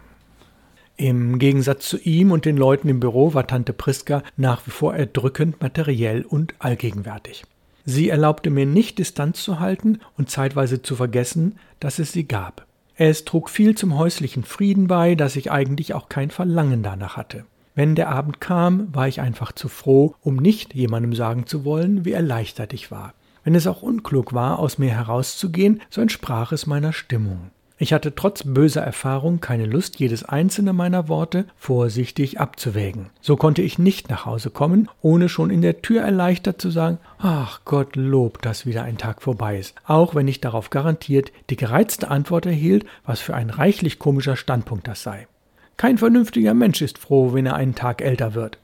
Im 0.97 1.38
Gegensatz 1.38 1.87
zu 1.87 1.99
ihm 1.99 2.30
und 2.30 2.47
den 2.47 2.56
Leuten 2.56 2.88
im 2.88 2.99
Büro 2.99 3.35
war 3.35 3.47
Tante 3.47 3.75
Priska 3.75 4.23
nach 4.38 4.66
wie 4.66 4.71
vor 4.71 4.97
erdrückend 4.97 5.61
materiell 5.61 6.23
und 6.23 6.54
allgegenwärtig. 6.59 7.45
Sie 7.85 8.09
erlaubte 8.09 8.49
mir 8.49 8.64
nicht 8.64 8.99
Distanz 8.99 9.42
zu 9.42 9.61
halten 9.61 10.00
und 10.16 10.30
zeitweise 10.30 10.80
zu 10.80 10.97
vergessen, 10.97 11.59
dass 11.78 11.99
es 11.99 12.11
sie 12.11 12.26
gab. 12.26 12.66
Es 12.95 13.26
trug 13.26 13.50
viel 13.50 13.75
zum 13.75 13.99
häuslichen 13.99 14.45
Frieden 14.45 14.87
bei, 14.87 15.14
dass 15.14 15.37
ich 15.37 15.50
eigentlich 15.52 15.92
auch 15.92 16.09
kein 16.09 16.30
Verlangen 16.30 16.83
danach 16.83 17.18
hatte. 17.18 17.45
Wenn 17.76 17.95
der 17.95 18.09
Abend 18.09 18.40
kam, 18.40 18.88
war 18.95 19.06
ich 19.06 19.21
einfach 19.21 19.52
zu 19.52 19.68
froh, 19.68 20.14
um 20.23 20.37
nicht 20.37 20.75
jemandem 20.75 21.12
sagen 21.12 21.47
zu 21.47 21.66
wollen, 21.66 22.06
wie 22.06 22.12
erleichtert 22.12 22.73
ich 22.73 22.90
war. 22.90 23.12
Wenn 23.45 23.54
es 23.54 23.66
auch 23.66 23.83
unklug 23.83 24.33
war, 24.33 24.59
aus 24.59 24.78
mir 24.78 24.90
herauszugehen, 24.90 25.83
so 25.90 26.00
entsprach 26.00 26.52
es 26.52 26.66
meiner 26.66 26.95
Stimmung. 26.95 27.50
Ich 27.76 27.92
hatte 27.92 28.14
trotz 28.14 28.45
böser 28.45 28.80
Erfahrung 28.80 29.40
keine 29.40 29.66
Lust, 29.66 30.00
jedes 30.00 30.25
einzelne 30.25 30.73
meiner 30.73 31.09
Worte 31.09 31.45
vorsichtig 31.59 32.40
abzuwägen. 32.40 33.11
So 33.21 33.37
konnte 33.37 33.61
ich 33.61 33.78
nicht 33.78 34.09
nach 34.09 34.25
Hause 34.25 34.49
kommen, 34.49 34.88
ohne 35.02 35.28
schon 35.28 35.50
in 35.50 35.61
der 35.61 35.83
Tür 35.83 36.00
erleichtert 36.00 36.59
zu 36.59 36.71
sagen, 36.71 36.97
ach 37.18 37.61
Gott 37.66 37.95
lob, 37.95 38.40
dass 38.40 38.64
wieder 38.64 38.85
ein 38.85 38.97
Tag 38.97 39.21
vorbei 39.21 39.59
ist, 39.59 39.75
auch 39.85 40.14
wenn 40.14 40.28
ich 40.28 40.40
darauf 40.40 40.71
garantiert 40.71 41.30
die 41.50 41.56
gereizte 41.56 42.09
Antwort 42.11 42.47
erhielt, 42.47 42.87
was 43.04 43.21
für 43.21 43.35
ein 43.35 43.50
reichlich 43.50 43.99
komischer 43.99 44.37
Standpunkt 44.37 44.88
das 44.88 45.02
sei. 45.02 45.28
Kein 45.76 45.99
vernünftiger 45.99 46.54
Mensch 46.54 46.80
ist 46.80 46.97
froh, 46.97 47.35
wenn 47.35 47.45
er 47.45 47.54
einen 47.54 47.75
Tag 47.75 48.00
älter 48.00 48.35
wird. 48.35 48.59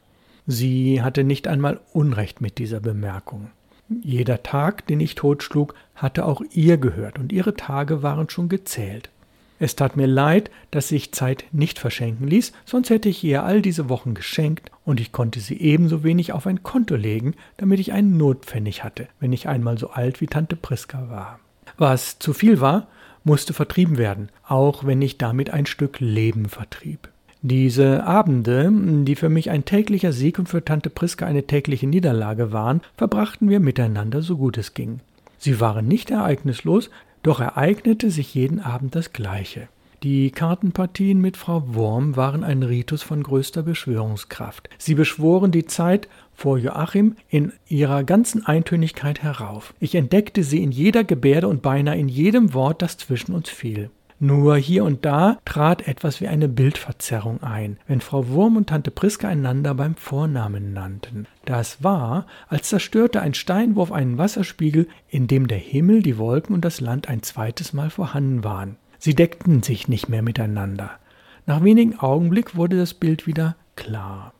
Sie 0.47 1.03
hatte 1.03 1.25
nicht 1.25 1.47
einmal 1.47 1.81
Unrecht 1.93 2.41
mit 2.41 2.57
dieser 2.59 2.81
Bemerkung. 2.81 3.51
Jeder 4.03 4.43
Tag, 4.43 4.87
den 4.87 5.01
ich 5.01 5.15
totschlug, 5.15 5.75
hatte 5.95 6.25
auch 6.25 6.41
ihr 6.53 6.79
gehört, 6.79 7.19
und 7.19 7.31
ihre 7.31 7.55
Tage 7.55 8.03
waren 8.03 8.31
schon 8.31 8.49
gezählt. 8.49 9.11
Es 9.59 9.77
tat 9.77 9.97
mir 9.97 10.07
leid, 10.07 10.51
dass 10.71 10.89
sich 10.89 11.13
Zeit 11.13 11.45
nicht 11.53 11.79
verschenken 11.79 12.27
ließ, 12.27 12.53
sonst 12.65 12.91
hätte 12.91 13.11
ich 13.11 13.23
ihr 13.23 13.45
all 13.45 13.61
diese 13.61 13.91
Wochen 13.91 14.15
geschenkt, 14.15 14.73
und 14.85 14.99
ich 14.99 15.13
konnte 15.13 15.41
sie 15.41 15.61
ebenso 15.61 16.03
wenig 16.03 16.33
auf 16.33 16.47
ein 16.47 16.63
Konto 16.63 16.97
legen, 16.97 17.35
damit 17.59 17.79
ich 17.79 17.93
einen 17.93 18.17
Notpfennig 18.17 18.83
hatte, 18.83 19.07
wenn 19.21 19.33
ich 19.33 19.49
einmal 19.49 19.77
so 19.77 19.91
alt 19.91 20.21
wie 20.23 20.27
Tante 20.27 20.57
Priska 20.57 21.11
war. 21.11 21.39
Was 21.77 22.19
zu 22.19 22.33
viel 22.33 22.61
war, 22.61 22.89
musste 23.25 23.53
vertrieben 23.53 23.99
werden, 23.99 24.29
auch 24.47 24.85
wenn 24.85 25.03
ich 25.03 25.19
damit 25.19 25.51
ein 25.51 25.67
Stück 25.67 26.01
Leben 26.01 26.49
vertrieb. 26.49 27.09
Diese 27.43 28.05
Abende, 28.05 28.71
die 29.05 29.17
für 29.17 29.29
mich 29.29 29.51
ein 29.51 29.65
täglicher 29.65 30.13
Sieg 30.13 30.39
und 30.39 30.49
für 30.49 30.65
Tante 30.65 30.91
Priska 30.91 31.27
eine 31.27 31.43
tägliche 31.43 31.89
Niederlage 31.89 32.53
waren, 32.53 32.83
verbrachten 32.97 33.49
wir 33.49 33.59
miteinander 33.59 34.23
so 34.23 34.37
gut 34.37 34.59
es 34.59 34.75
ging. 34.75 35.01
Sie 35.39 35.59
waren 35.59 35.89
nicht 35.89 36.11
ereignislos, 36.11 36.89
doch 37.25 37.41
ereignete 37.41 38.11
sich 38.11 38.33
jeden 38.35 38.61
Abend 38.61 38.95
das 38.95 39.13
Gleiche. 39.13 39.69
Die 40.03 40.33
Kartenpartien 40.33 41.21
mit 41.21 41.37
Frau 41.37 41.63
Wurm 41.75 42.17
waren 42.17 42.43
ein 42.43 42.65
Ritus 42.65 43.05
von 43.05 43.23
größter 43.23 43.63
Beschwörungskraft. 43.63 44.69
Sie 44.77 44.97
beschworen 44.97 45.53
die 45.53 45.67
Zeit 45.67 46.09
vor 46.35 46.59
Joachim 46.59 47.15
in 47.29 47.53
ihrer 47.69 48.03
ganzen 48.03 48.45
Eintönigkeit 48.45 49.23
herauf. 49.23 49.75
Ich 49.79 49.95
entdeckte 49.95 50.43
sie 50.43 50.61
in 50.61 50.73
jeder 50.73 51.05
Gebärde 51.05 51.47
und 51.47 51.63
beinahe 51.63 51.97
in 51.97 52.09
jedem 52.09 52.53
Wort, 52.53 52.83
das 52.83 52.97
zwischen 52.97 53.33
uns 53.33 53.49
fiel. 53.49 53.91
Nur 54.19 54.57
hier 54.57 54.83
und 54.83 55.05
da 55.05 55.39
trat 55.45 55.87
etwas 55.87 56.21
wie 56.21 56.27
eine 56.27 56.49
Bildverzerrung 56.49 57.41
ein, 57.45 57.77
wenn 57.87 58.01
Frau 58.01 58.27
Wurm 58.27 58.57
und 58.57 58.71
Tante 58.71 58.91
Priska 58.91 59.29
einander 59.29 59.73
beim 59.75 59.95
Vornamen 59.95 60.73
nannten. 60.73 61.29
Das 61.45 61.85
war, 61.85 62.27
als 62.49 62.69
zerstörte 62.69 63.21
ein 63.21 63.35
Steinwurf 63.35 63.93
einen 63.93 64.19
Wasserspiegel, 64.19 64.89
in 65.09 65.29
dem 65.29 65.47
der 65.47 65.59
Himmel, 65.59 66.03
die 66.03 66.19
Wolken 66.19 66.57
und 66.57 66.65
das 66.65 66.81
Land 66.81 67.09
ein 67.09 67.23
zweites 67.23 67.73
Mal 67.73 67.91
vorhanden 67.91 68.43
waren. 68.43 68.79
Sie 69.05 69.17
deckten 69.17 69.65
sich 69.65 69.89
nicht 69.89 70.09
mehr 70.09 70.23
miteinander. 70.23 70.93
Nach 71.45 71.65
wenigen 71.65 71.99
Augenblick 71.99 72.55
wurde 72.55 72.77
das 72.77 72.95
Bild 72.95 73.27
wieder 73.27 73.57
klar. 73.75 74.33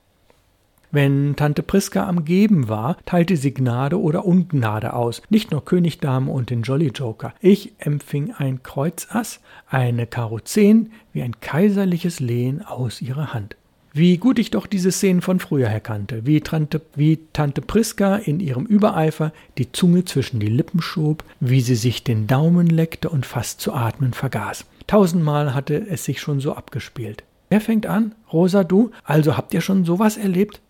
Wenn 0.93 1.35
Tante 1.35 1.65
Priska 1.65 2.07
am 2.07 2.25
Geben 2.25 2.69
war, 2.69 2.97
teilte 3.05 3.37
sie 3.37 3.53
Gnade 3.53 4.01
oder 4.01 4.25
Ungnade 4.25 4.93
aus, 4.93 5.21
nicht 5.31 5.51
nur 5.51 5.65
Königdame 5.65 6.31
und 6.31 6.51
den 6.51 6.63
Jolly 6.63 6.93
Joker. 6.95 7.35
Ich 7.41 7.73
empfing 7.81 8.35
ein 8.39 8.63
Kreuzass, 8.63 9.41
eine 9.67 10.07
Karo 10.07 10.39
10, 10.39 10.93
wie 11.13 11.23
ein 11.23 11.41
kaiserliches 11.41 12.21
Lehen 12.21 12.65
aus 12.65 13.03
ihrer 13.03 13.35
Hand. 13.35 13.57
Wie 13.95 14.17
gut 14.17 14.39
ich 14.39 14.51
doch 14.51 14.67
diese 14.67 14.91
Szenen 14.91 15.21
von 15.21 15.39
früher 15.39 15.69
her 15.69 15.81
kannte, 15.81 16.25
wie 16.25 16.41
Tante, 16.41 16.81
wie 16.95 17.19
Tante 17.35 17.61
Priska 17.61 18.17
in 18.17 18.41
ihrem 18.41 18.65
Übereifer 18.65 19.33
die 19.59 19.71
Zunge 19.71 20.07
zwischen 20.07 20.41
die 20.41 20.47
Lippen 20.47 20.81
schob, 20.81 21.25
wie 21.41 21.61
sie 21.61 21.75
sich 21.75 22.03
den 22.03 22.27
Daumen 22.27 22.69
leckte 22.69 23.11
und 23.11 23.27
fast 23.27 23.61
zu 23.61 23.75
atmen 23.75 24.15
vergaß. 24.15 24.65
Tausendmal 24.87 25.55
hatte 25.55 25.87
es 25.91 26.05
sich 26.05 26.23
schon 26.23 26.41
so 26.41 26.55
abgespielt. 26.55 27.23
Wer 27.51 27.61
fängt 27.61 27.85
an? 27.85 28.15
Rosa, 28.33 28.65
du? 28.65 28.93
Also 29.05 29.37
habt 29.37 29.53
ihr 29.53 29.61
schon 29.61 29.85
sowas 29.85 30.17
erlebt? 30.17 30.63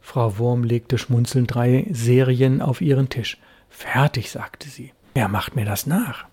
Frau 0.00 0.38
Wurm 0.38 0.64
legte 0.64 0.96
schmunzelnd 0.96 1.54
drei 1.54 1.86
Serien 1.90 2.62
auf 2.62 2.80
ihren 2.80 3.10
Tisch. 3.10 3.36
Fertig, 3.68 4.30
sagte 4.30 4.70
sie. 4.70 4.92
Wer 5.12 5.28
macht 5.28 5.54
mir 5.54 5.66
das 5.66 5.86
nach? 5.86 6.29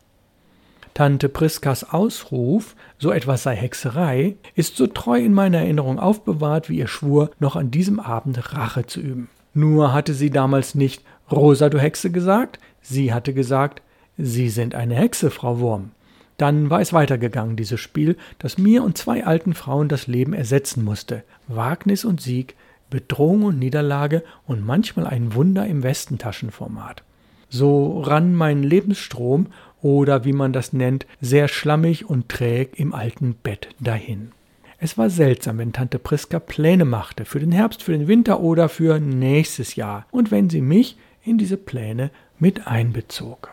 Tante 0.98 1.30
Priskas 1.30 1.84
Ausruf, 1.84 2.76
so 2.98 3.12
etwas 3.12 3.44
sei 3.44 3.56
Hexerei, 3.56 4.36
ist 4.56 4.78
so 4.78 4.88
treu 4.88 5.20
in 5.20 5.32
meiner 5.32 5.60
Erinnerung 5.60 6.00
aufbewahrt, 6.00 6.70
wie 6.70 6.80
ihr 6.80 6.88
schwur, 6.88 7.30
noch 7.38 7.56
an 7.56 7.70
diesem 7.70 8.00
Abend 8.00 8.52
Rache 8.54 8.88
zu 8.88 9.00
üben. 9.00 9.30
Nur 9.54 9.94
hatte 9.94 10.16
sie 10.16 10.32
damals 10.32 10.74
nicht 10.74 11.04
Rosa, 11.30 11.70
du 11.70 11.80
Hexe 11.80 12.10
gesagt, 12.10 12.58
sie 12.82 13.14
hatte 13.14 13.36
gesagt, 13.36 13.84
Sie 14.18 14.50
sind 14.50 14.74
eine 14.74 14.96
Hexe, 14.96 15.30
Frau 15.30 15.60
Wurm. 15.60 15.92
Dann 16.38 16.72
war 16.72 16.82
es 16.82 16.94
weitergegangen, 16.94 17.58
dieses 17.58 17.80
Spiel, 17.80 18.18
das 18.40 18.58
mir 18.58 18.84
und 18.84 18.98
zwei 18.98 19.24
alten 19.24 19.54
Frauen 19.54 19.90
das 19.90 20.08
Leben 20.08 20.34
ersetzen 20.34 20.84
musste. 20.84 21.24
Wagnis 21.48 22.06
und 22.06 22.22
Sieg, 22.22 22.56
Bedrohung 22.90 23.44
und 23.44 23.60
Niederlage 23.60 24.24
und 24.48 24.66
manchmal 24.66 25.06
ein 25.06 25.36
Wunder 25.36 25.68
im 25.68 25.84
Westentaschenformat. 25.84 27.04
So 27.50 28.02
rann 28.02 28.36
mein 28.36 28.62
Lebensstrom 28.62 29.48
oder 29.82 30.26
wie 30.26 30.34
man 30.34 30.54
das 30.54 30.74
nennt, 30.74 31.06
sehr 31.22 31.48
schlammig 31.48 32.10
und 32.10 32.30
träg 32.30 32.80
im 32.80 32.94
alten 32.94 33.36
Bett 33.36 33.70
dahin. 33.80 34.32
Es 34.80 34.98
war 34.98 35.10
seltsam, 35.10 35.58
wenn 35.58 35.74
Tante 35.74 35.98
Priska 35.98 36.40
Pläne 36.40 36.86
machte 36.86 37.26
für 37.26 37.40
den 37.40 37.52
Herbst, 37.52 37.82
für 37.84 37.94
den 37.94 38.08
Winter 38.08 38.40
oder 38.40 38.70
für 38.70 39.00
nächstes 39.00 39.76
Jahr 39.76 40.06
und 40.12 40.30
wenn 40.30 40.50
sie 40.50 40.62
mich 40.62 40.98
in 41.24 41.38
diese 41.38 41.58
Pläne 41.58 42.12
mit 42.38 42.68
einbezog. 42.68 43.52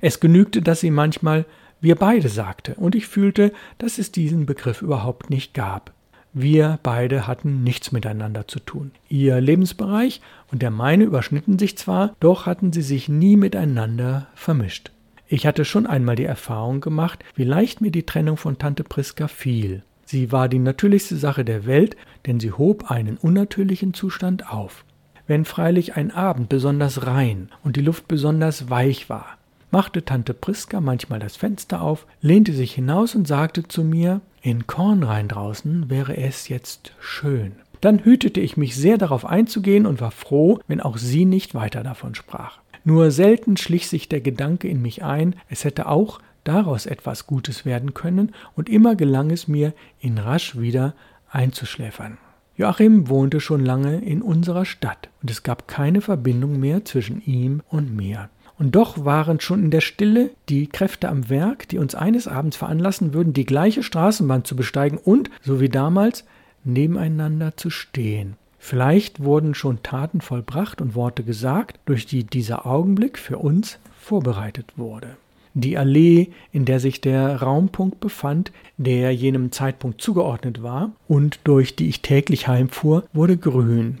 Es 0.00 0.20
genügte, 0.20 0.62
dass 0.62 0.80
sie 0.80 0.90
manchmal 0.90 1.46
wir 1.80 1.94
beide 1.94 2.28
sagte, 2.28 2.74
und 2.74 2.94
ich 2.94 3.06
fühlte, 3.06 3.52
dass 3.78 3.98
es 3.98 4.10
diesen 4.10 4.46
Begriff 4.46 4.82
überhaupt 4.82 5.30
nicht 5.30 5.54
gab. 5.54 5.92
Wir 6.34 6.78
beide 6.82 7.26
hatten 7.26 7.62
nichts 7.62 7.92
miteinander 7.92 8.48
zu 8.48 8.58
tun. 8.58 8.90
Ihr 9.08 9.40
Lebensbereich 9.40 10.20
und 10.50 10.60
der 10.60 10.70
meine 10.70 11.04
überschnitten 11.04 11.58
sich 11.58 11.78
zwar, 11.78 12.14
doch 12.20 12.46
hatten 12.46 12.72
sie 12.72 12.82
sich 12.82 13.08
nie 13.08 13.36
miteinander 13.36 14.26
vermischt. 14.34 14.90
Ich 15.30 15.46
hatte 15.46 15.66
schon 15.66 15.86
einmal 15.86 16.16
die 16.16 16.24
Erfahrung 16.24 16.80
gemacht, 16.80 17.22
wie 17.34 17.44
leicht 17.44 17.82
mir 17.82 17.90
die 17.90 18.06
Trennung 18.06 18.38
von 18.38 18.56
Tante 18.56 18.82
Priska 18.82 19.28
fiel. 19.28 19.82
Sie 20.06 20.32
war 20.32 20.48
die 20.48 20.58
natürlichste 20.58 21.16
Sache 21.16 21.44
der 21.44 21.66
Welt, 21.66 21.96
denn 22.26 22.40
sie 22.40 22.52
hob 22.52 22.90
einen 22.90 23.18
unnatürlichen 23.18 23.92
Zustand 23.92 24.50
auf. 24.50 24.86
Wenn 25.26 25.44
freilich 25.44 25.96
ein 25.96 26.10
Abend 26.10 26.48
besonders 26.48 27.06
rein 27.06 27.50
und 27.62 27.76
die 27.76 27.82
Luft 27.82 28.08
besonders 28.08 28.70
weich 28.70 29.10
war, 29.10 29.36
machte 29.70 30.02
Tante 30.02 30.32
Priska 30.32 30.80
manchmal 30.80 31.18
das 31.18 31.36
Fenster 31.36 31.82
auf, 31.82 32.06
lehnte 32.22 32.54
sich 32.54 32.72
hinaus 32.72 33.14
und 33.14 33.28
sagte 33.28 33.68
zu 33.68 33.84
mir, 33.84 34.22
in 34.40 34.66
Kornrhein 34.66 35.28
draußen 35.28 35.90
wäre 35.90 36.16
es 36.16 36.48
jetzt 36.48 36.94
schön. 37.00 37.52
Dann 37.82 37.98
hütete 37.98 38.40
ich 38.40 38.56
mich 38.56 38.76
sehr 38.76 38.96
darauf 38.96 39.26
einzugehen 39.26 39.84
und 39.84 40.00
war 40.00 40.10
froh, 40.10 40.58
wenn 40.68 40.80
auch 40.80 40.96
sie 40.96 41.26
nicht 41.26 41.54
weiter 41.54 41.82
davon 41.82 42.14
sprach. 42.14 42.60
Nur 42.88 43.10
selten 43.10 43.58
schlich 43.58 43.86
sich 43.86 44.08
der 44.08 44.22
Gedanke 44.22 44.66
in 44.66 44.80
mich 44.80 45.04
ein, 45.04 45.34
es 45.50 45.64
hätte 45.64 45.88
auch 45.88 46.20
daraus 46.42 46.86
etwas 46.86 47.26
Gutes 47.26 47.66
werden 47.66 47.92
können, 47.92 48.32
und 48.56 48.70
immer 48.70 48.96
gelang 48.96 49.30
es 49.30 49.46
mir, 49.46 49.74
ihn 50.00 50.16
rasch 50.16 50.58
wieder 50.58 50.94
einzuschläfern. 51.30 52.16
Joachim 52.56 53.10
wohnte 53.10 53.40
schon 53.40 53.62
lange 53.62 53.98
in 53.98 54.22
unserer 54.22 54.64
Stadt, 54.64 55.10
und 55.20 55.30
es 55.30 55.42
gab 55.42 55.68
keine 55.68 56.00
Verbindung 56.00 56.58
mehr 56.58 56.82
zwischen 56.86 57.20
ihm 57.20 57.60
und 57.68 57.94
mir. 57.94 58.30
Und 58.58 58.74
doch 58.74 59.04
waren 59.04 59.38
schon 59.38 59.64
in 59.64 59.70
der 59.70 59.82
Stille 59.82 60.30
die 60.48 60.66
Kräfte 60.66 61.10
am 61.10 61.28
Werk, 61.28 61.68
die 61.68 61.76
uns 61.76 61.94
eines 61.94 62.26
Abends 62.26 62.56
veranlassen 62.56 63.12
würden, 63.12 63.34
die 63.34 63.44
gleiche 63.44 63.82
Straßenbahn 63.82 64.46
zu 64.46 64.56
besteigen 64.56 64.96
und, 64.96 65.28
so 65.42 65.60
wie 65.60 65.68
damals, 65.68 66.24
nebeneinander 66.64 67.54
zu 67.54 67.68
stehen. 67.68 68.36
Vielleicht 68.58 69.22
wurden 69.22 69.54
schon 69.54 69.82
Taten 69.82 70.20
vollbracht 70.20 70.80
und 70.80 70.94
Worte 70.94 71.22
gesagt, 71.22 71.78
durch 71.86 72.06
die 72.06 72.24
dieser 72.24 72.66
Augenblick 72.66 73.18
für 73.18 73.38
uns 73.38 73.78
vorbereitet 74.00 74.72
wurde. 74.76 75.16
Die 75.54 75.78
Allee, 75.78 76.28
in 76.52 76.64
der 76.64 76.78
sich 76.78 77.00
der 77.00 77.42
Raumpunkt 77.42 78.00
befand, 78.00 78.52
der 78.76 79.12
jenem 79.12 79.50
Zeitpunkt 79.50 80.00
zugeordnet 80.00 80.62
war 80.62 80.92
und 81.08 81.40
durch 81.44 81.74
die 81.74 81.88
ich 81.88 82.02
täglich 82.02 82.46
heimfuhr, 82.46 83.04
wurde 83.12 83.36
grün. 83.36 83.98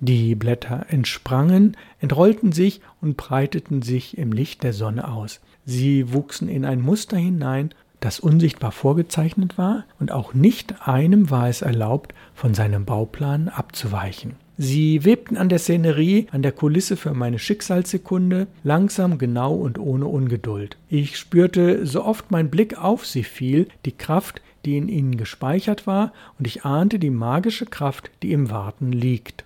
Die 0.00 0.34
Blätter 0.34 0.86
entsprangen, 0.88 1.76
entrollten 2.00 2.52
sich 2.52 2.80
und 3.00 3.16
breiteten 3.16 3.82
sich 3.82 4.18
im 4.18 4.32
Licht 4.32 4.64
der 4.64 4.72
Sonne 4.72 5.08
aus. 5.08 5.40
Sie 5.64 6.12
wuchsen 6.12 6.48
in 6.48 6.64
ein 6.64 6.80
Muster 6.80 7.16
hinein 7.16 7.72
das 8.04 8.20
unsichtbar 8.20 8.72
vorgezeichnet 8.72 9.56
war, 9.56 9.84
und 9.98 10.12
auch 10.12 10.34
nicht 10.34 10.86
einem 10.86 11.30
war 11.30 11.48
es 11.48 11.62
erlaubt, 11.62 12.14
von 12.34 12.52
seinem 12.52 12.84
Bauplan 12.84 13.48
abzuweichen. 13.48 14.34
Sie 14.58 15.04
webten 15.04 15.36
an 15.36 15.48
der 15.48 15.58
Szenerie, 15.58 16.26
an 16.30 16.42
der 16.42 16.52
Kulisse 16.52 16.96
für 16.96 17.14
meine 17.14 17.38
Schicksalssekunde, 17.38 18.46
langsam, 18.62 19.18
genau 19.18 19.54
und 19.54 19.78
ohne 19.78 20.06
Ungeduld. 20.06 20.76
Ich 20.88 21.16
spürte, 21.16 21.86
so 21.86 22.04
oft 22.04 22.30
mein 22.30 22.50
Blick 22.50 22.78
auf 22.78 23.06
sie 23.06 23.24
fiel, 23.24 23.68
die 23.86 23.92
Kraft, 23.92 24.42
die 24.64 24.76
in 24.76 24.88
ihnen 24.88 25.16
gespeichert 25.16 25.86
war, 25.86 26.12
und 26.38 26.46
ich 26.46 26.64
ahnte 26.64 26.98
die 26.98 27.10
magische 27.10 27.66
Kraft, 27.66 28.10
die 28.22 28.32
im 28.32 28.50
Warten 28.50 28.92
liegt. 28.92 29.44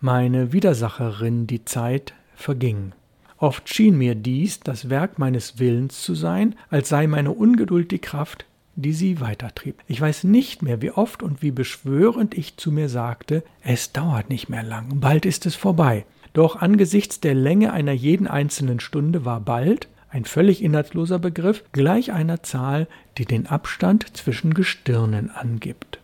Meine 0.00 0.52
Widersacherin, 0.52 1.46
die 1.46 1.64
Zeit, 1.64 2.14
verging. 2.34 2.92
Oft 3.42 3.74
schien 3.74 3.98
mir 3.98 4.14
dies 4.14 4.60
das 4.60 4.88
Werk 4.88 5.18
meines 5.18 5.58
Willens 5.58 6.00
zu 6.00 6.14
sein, 6.14 6.54
als 6.70 6.88
sei 6.90 7.08
meine 7.08 7.32
Ungeduld 7.32 7.90
die 7.90 7.98
Kraft, 7.98 8.44
die 8.76 8.92
sie 8.92 9.20
weitertrieb. 9.20 9.82
Ich 9.88 10.00
weiß 10.00 10.22
nicht 10.22 10.62
mehr, 10.62 10.80
wie 10.80 10.92
oft 10.92 11.24
und 11.24 11.42
wie 11.42 11.50
beschwörend 11.50 12.38
ich 12.38 12.56
zu 12.56 12.70
mir 12.70 12.88
sagte, 12.88 13.42
es 13.60 13.90
dauert 13.90 14.30
nicht 14.30 14.48
mehr 14.48 14.62
lang, 14.62 15.00
bald 15.00 15.26
ist 15.26 15.44
es 15.44 15.56
vorbei. 15.56 16.06
Doch 16.34 16.54
angesichts 16.54 17.18
der 17.18 17.34
Länge 17.34 17.72
einer 17.72 17.90
jeden 17.90 18.28
einzelnen 18.28 18.78
Stunde 18.78 19.24
war 19.24 19.40
bald, 19.40 19.88
ein 20.08 20.24
völlig 20.24 20.62
inhaltsloser 20.62 21.18
Begriff, 21.18 21.64
gleich 21.72 22.12
einer 22.12 22.44
Zahl, 22.44 22.86
die 23.18 23.24
den 23.24 23.48
Abstand 23.48 24.16
zwischen 24.16 24.54
Gestirnen 24.54 25.32
angibt. 25.32 25.98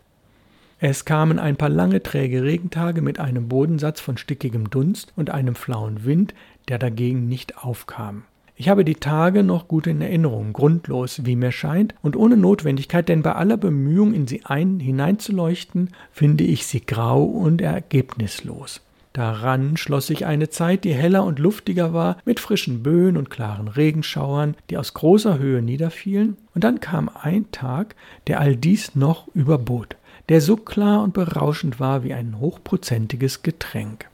Es 0.80 1.04
kamen 1.04 1.40
ein 1.40 1.56
paar 1.56 1.70
lange 1.70 2.04
träge 2.04 2.44
Regentage 2.44 3.02
mit 3.02 3.18
einem 3.18 3.48
Bodensatz 3.48 4.00
von 4.00 4.16
stickigem 4.16 4.70
Dunst 4.70 5.12
und 5.16 5.30
einem 5.30 5.56
flauen 5.56 6.04
Wind, 6.04 6.34
der 6.68 6.78
dagegen 6.78 7.26
nicht 7.26 7.58
aufkam. 7.58 8.22
Ich 8.54 8.68
habe 8.68 8.84
die 8.84 8.94
Tage 8.94 9.42
noch 9.42 9.66
gut 9.66 9.88
in 9.88 10.00
Erinnerung, 10.00 10.52
grundlos, 10.52 11.24
wie 11.24 11.34
mir 11.34 11.50
scheint, 11.50 11.94
und 12.00 12.16
ohne 12.16 12.36
Notwendigkeit, 12.36 13.08
denn 13.08 13.22
bei 13.22 13.32
aller 13.32 13.56
Bemühung, 13.56 14.14
in 14.14 14.28
sie 14.28 14.44
ein 14.44 14.78
hineinzuleuchten, 14.78 15.90
finde 16.12 16.44
ich 16.44 16.66
sie 16.66 16.84
grau 16.84 17.24
und 17.24 17.60
ergebnislos. 17.60 18.80
Daran 19.12 19.76
schloss 19.76 20.06
sich 20.06 20.26
eine 20.26 20.48
Zeit, 20.48 20.84
die 20.84 20.94
heller 20.94 21.24
und 21.24 21.40
luftiger 21.40 21.92
war, 21.92 22.18
mit 22.24 22.38
frischen 22.38 22.84
Böen 22.84 23.16
und 23.16 23.30
klaren 23.30 23.66
Regenschauern, 23.66 24.56
die 24.70 24.76
aus 24.76 24.94
großer 24.94 25.38
Höhe 25.38 25.60
niederfielen, 25.60 26.36
und 26.54 26.62
dann 26.62 26.78
kam 26.78 27.10
ein 27.20 27.50
Tag, 27.50 27.96
der 28.28 28.38
all 28.38 28.54
dies 28.54 28.94
noch 28.94 29.26
überbot, 29.34 29.96
der 30.28 30.40
so 30.40 30.56
klar 30.56 31.02
und 31.02 31.14
berauschend 31.14 31.80
war 31.80 32.04
wie 32.04 32.14
ein 32.14 32.38
hochprozentiges 32.38 33.42
Getränk. 33.42 34.08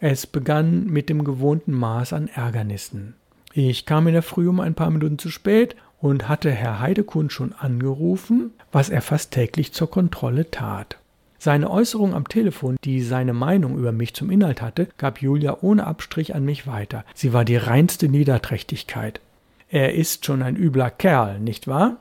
Es 0.00 0.26
begann 0.26 0.86
mit 0.86 1.08
dem 1.08 1.24
gewohnten 1.24 1.72
Maß 1.72 2.12
an 2.12 2.28
Ärgernissen. 2.28 3.14
Ich 3.54 3.86
kam 3.86 4.06
in 4.06 4.14
der 4.14 4.22
Früh 4.22 4.48
um 4.48 4.60
ein 4.60 4.74
paar 4.74 4.90
Minuten 4.90 5.18
zu 5.18 5.30
spät 5.30 5.76
und 6.00 6.28
hatte 6.28 6.50
Herr 6.50 6.80
Heidekund 6.80 7.32
schon 7.32 7.52
angerufen, 7.52 8.50
was 8.72 8.88
er 8.88 9.02
fast 9.02 9.30
täglich 9.30 9.72
zur 9.72 9.90
Kontrolle 9.90 10.50
tat. 10.50 10.96
Seine 11.38 11.70
Äußerung 11.70 12.14
am 12.14 12.28
Telefon, 12.28 12.76
die 12.84 13.02
seine 13.02 13.32
Meinung 13.32 13.76
über 13.76 13.92
mich 13.92 14.14
zum 14.14 14.30
Inhalt 14.30 14.62
hatte, 14.62 14.88
gab 14.96 15.20
Julia 15.20 15.58
ohne 15.60 15.86
Abstrich 15.86 16.34
an 16.34 16.44
mich 16.44 16.66
weiter. 16.66 17.04
Sie 17.14 17.32
war 17.32 17.44
die 17.44 17.56
reinste 17.56 18.08
Niederträchtigkeit. 18.08 19.20
Er 19.68 19.94
ist 19.94 20.24
schon 20.24 20.42
ein 20.42 20.56
übler 20.56 20.90
Kerl, 20.90 21.40
nicht 21.40 21.66
wahr? 21.66 21.96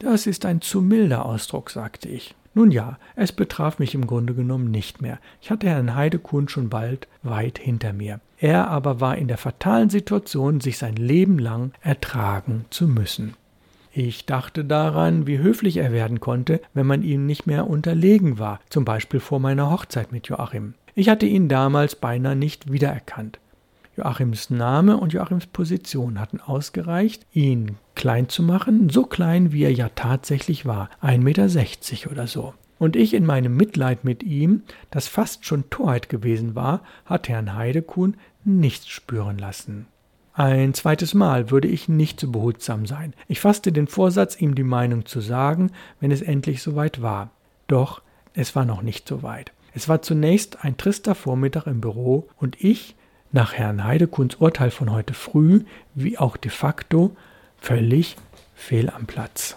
Das 0.00 0.26
ist 0.26 0.46
ein 0.46 0.62
zu 0.62 0.80
milder 0.80 1.26
Ausdruck, 1.26 1.68
sagte 1.70 2.08
ich. 2.08 2.34
Nun 2.54 2.70
ja, 2.70 2.98
es 3.16 3.32
betraf 3.32 3.78
mich 3.78 3.94
im 3.94 4.06
Grunde 4.06 4.34
genommen 4.34 4.70
nicht 4.70 5.02
mehr. 5.02 5.18
Ich 5.42 5.50
hatte 5.50 5.68
Herrn 5.68 5.94
Heidekuhn 5.94 6.48
schon 6.48 6.70
bald 6.70 7.06
weit 7.22 7.58
hinter 7.58 7.92
mir. 7.92 8.18
Er 8.38 8.68
aber 8.68 9.00
war 9.00 9.18
in 9.18 9.28
der 9.28 9.36
fatalen 9.36 9.90
Situation, 9.90 10.60
sich 10.60 10.78
sein 10.78 10.96
Leben 10.96 11.38
lang 11.38 11.72
ertragen 11.82 12.64
zu 12.70 12.88
müssen. 12.88 13.34
Ich 13.92 14.24
dachte 14.24 14.64
daran, 14.64 15.26
wie 15.26 15.38
höflich 15.38 15.76
er 15.76 15.92
werden 15.92 16.18
konnte, 16.18 16.62
wenn 16.72 16.86
man 16.86 17.02
ihm 17.02 17.26
nicht 17.26 17.46
mehr 17.46 17.68
unterlegen 17.68 18.38
war, 18.38 18.60
zum 18.70 18.86
Beispiel 18.86 19.20
vor 19.20 19.38
meiner 19.38 19.70
Hochzeit 19.70 20.12
mit 20.12 20.28
Joachim. 20.28 20.74
Ich 20.94 21.10
hatte 21.10 21.26
ihn 21.26 21.48
damals 21.48 21.94
beinahe 21.94 22.36
nicht 22.36 22.72
wiedererkannt. 22.72 23.38
Joachims 24.00 24.48
Name 24.48 24.96
und 24.96 25.12
Joachims 25.12 25.46
Position 25.46 26.18
hatten 26.18 26.40
ausgereicht, 26.40 27.26
ihn 27.32 27.76
klein 27.94 28.30
zu 28.30 28.42
machen, 28.42 28.88
so 28.88 29.04
klein 29.04 29.52
wie 29.52 29.64
er 29.64 29.72
ja 29.72 29.90
tatsächlich 29.94 30.64
war, 30.64 30.88
1,60 31.02 31.18
Meter 31.18 32.10
oder 32.10 32.26
so. 32.26 32.54
Und 32.78 32.96
ich 32.96 33.12
in 33.12 33.26
meinem 33.26 33.54
Mitleid 33.56 34.04
mit 34.04 34.22
ihm, 34.22 34.62
das 34.90 35.06
fast 35.06 35.44
schon 35.44 35.68
Torheit 35.68 36.08
gewesen 36.08 36.54
war, 36.54 36.80
hat 37.04 37.28
Herrn 37.28 37.54
Heidekuhn 37.54 38.16
nichts 38.42 38.88
spüren 38.88 39.38
lassen. 39.38 39.86
Ein 40.32 40.72
zweites 40.72 41.12
Mal 41.12 41.50
würde 41.50 41.68
ich 41.68 41.90
nicht 41.90 42.18
so 42.20 42.30
behutsam 42.30 42.86
sein. 42.86 43.12
Ich 43.28 43.40
fasste 43.40 43.70
den 43.70 43.86
Vorsatz, 43.86 44.40
ihm 44.40 44.54
die 44.54 44.62
Meinung 44.62 45.04
zu 45.04 45.20
sagen, 45.20 45.72
wenn 46.00 46.10
es 46.10 46.22
endlich 46.22 46.62
soweit 46.62 47.02
war. 47.02 47.32
Doch 47.66 48.00
es 48.32 48.56
war 48.56 48.64
noch 48.64 48.80
nicht 48.80 49.06
so 49.06 49.22
weit. 49.22 49.52
Es 49.74 49.90
war 49.90 50.00
zunächst 50.00 50.64
ein 50.64 50.78
trister 50.78 51.14
Vormittag 51.14 51.66
im 51.66 51.82
Büro 51.82 52.28
und 52.38 52.64
ich 52.64 52.96
nach 53.32 53.54
Herrn 53.54 53.84
Heidekuns 53.84 54.36
Urteil 54.36 54.70
von 54.70 54.90
heute 54.90 55.14
früh, 55.14 55.64
wie 55.94 56.18
auch 56.18 56.36
de 56.36 56.50
facto, 56.50 57.16
völlig 57.58 58.16
fehl 58.54 58.90
am 58.90 59.06
Platz. 59.06 59.56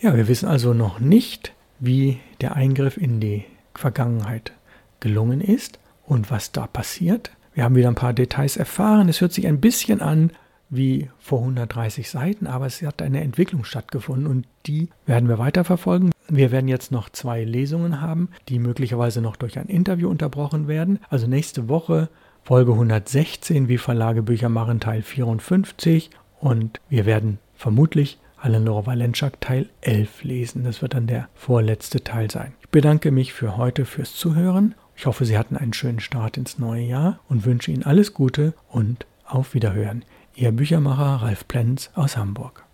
Ja, 0.00 0.16
wir 0.16 0.28
wissen 0.28 0.48
also 0.48 0.74
noch 0.74 0.98
nicht, 0.98 1.52
wie 1.78 2.18
der 2.40 2.56
Eingriff 2.56 2.96
in 2.96 3.20
die 3.20 3.44
Vergangenheit 3.74 4.52
gelungen 5.00 5.40
ist 5.40 5.78
und 6.06 6.30
was 6.30 6.52
da 6.52 6.66
passiert. 6.66 7.30
Wir 7.54 7.64
haben 7.64 7.76
wieder 7.76 7.88
ein 7.88 7.94
paar 7.94 8.12
Details 8.12 8.56
erfahren. 8.56 9.08
Es 9.08 9.20
hört 9.20 9.32
sich 9.32 9.46
ein 9.46 9.60
bisschen 9.60 10.00
an 10.00 10.30
wie 10.70 11.10
vor 11.18 11.40
130 11.40 12.08
Seiten, 12.08 12.46
aber 12.46 12.64
es 12.64 12.80
hat 12.80 13.02
eine 13.02 13.20
Entwicklung 13.20 13.64
stattgefunden 13.64 14.26
und 14.26 14.46
die 14.64 14.88
werden 15.04 15.28
wir 15.28 15.38
weiterverfolgen. 15.38 16.12
Wir 16.28 16.50
werden 16.50 16.68
jetzt 16.68 16.90
noch 16.90 17.10
zwei 17.10 17.44
Lesungen 17.44 18.00
haben, 18.00 18.30
die 18.48 18.58
möglicherweise 18.58 19.20
noch 19.20 19.36
durch 19.36 19.58
ein 19.58 19.66
Interview 19.66 20.08
unterbrochen 20.08 20.68
werden. 20.68 20.98
Also 21.10 21.26
nächste 21.26 21.68
Woche 21.68 22.08
Folge 22.44 22.72
116, 22.72 23.68
wie 23.68 23.78
Verlage 23.78 24.22
Bücher 24.22 24.48
machen, 24.48 24.80
Teil 24.80 25.02
54 25.02 26.10
und 26.40 26.80
wir 26.88 27.06
werden 27.06 27.38
vermutlich 27.54 28.18
Hannelore 28.36 28.86
Valenschak 28.86 29.40
Teil 29.40 29.68
11 29.82 30.24
lesen. 30.24 30.64
Das 30.64 30.82
wird 30.82 30.94
dann 30.94 31.06
der 31.06 31.28
vorletzte 31.34 32.02
Teil 32.02 32.32
sein. 32.32 32.54
Ich 32.60 32.68
bedanke 32.70 33.12
mich 33.12 33.32
für 33.32 33.56
heute 33.56 33.84
fürs 33.84 34.16
Zuhören. 34.16 34.74
Ich 34.96 35.06
hoffe, 35.06 35.24
Sie 35.24 35.38
hatten 35.38 35.56
einen 35.56 35.72
schönen 35.72 36.00
Start 36.00 36.36
ins 36.36 36.58
neue 36.58 36.82
Jahr 36.82 37.20
und 37.28 37.44
wünsche 37.44 37.70
Ihnen 37.70 37.84
alles 37.84 38.12
Gute 38.12 38.54
und 38.68 39.06
auf 39.24 39.54
Wiederhören. 39.54 40.04
Ihr 40.34 40.50
Büchermacher 40.50 41.22
Ralf 41.24 41.46
Plenz 41.46 41.90
aus 41.94 42.16
Hamburg. 42.16 42.64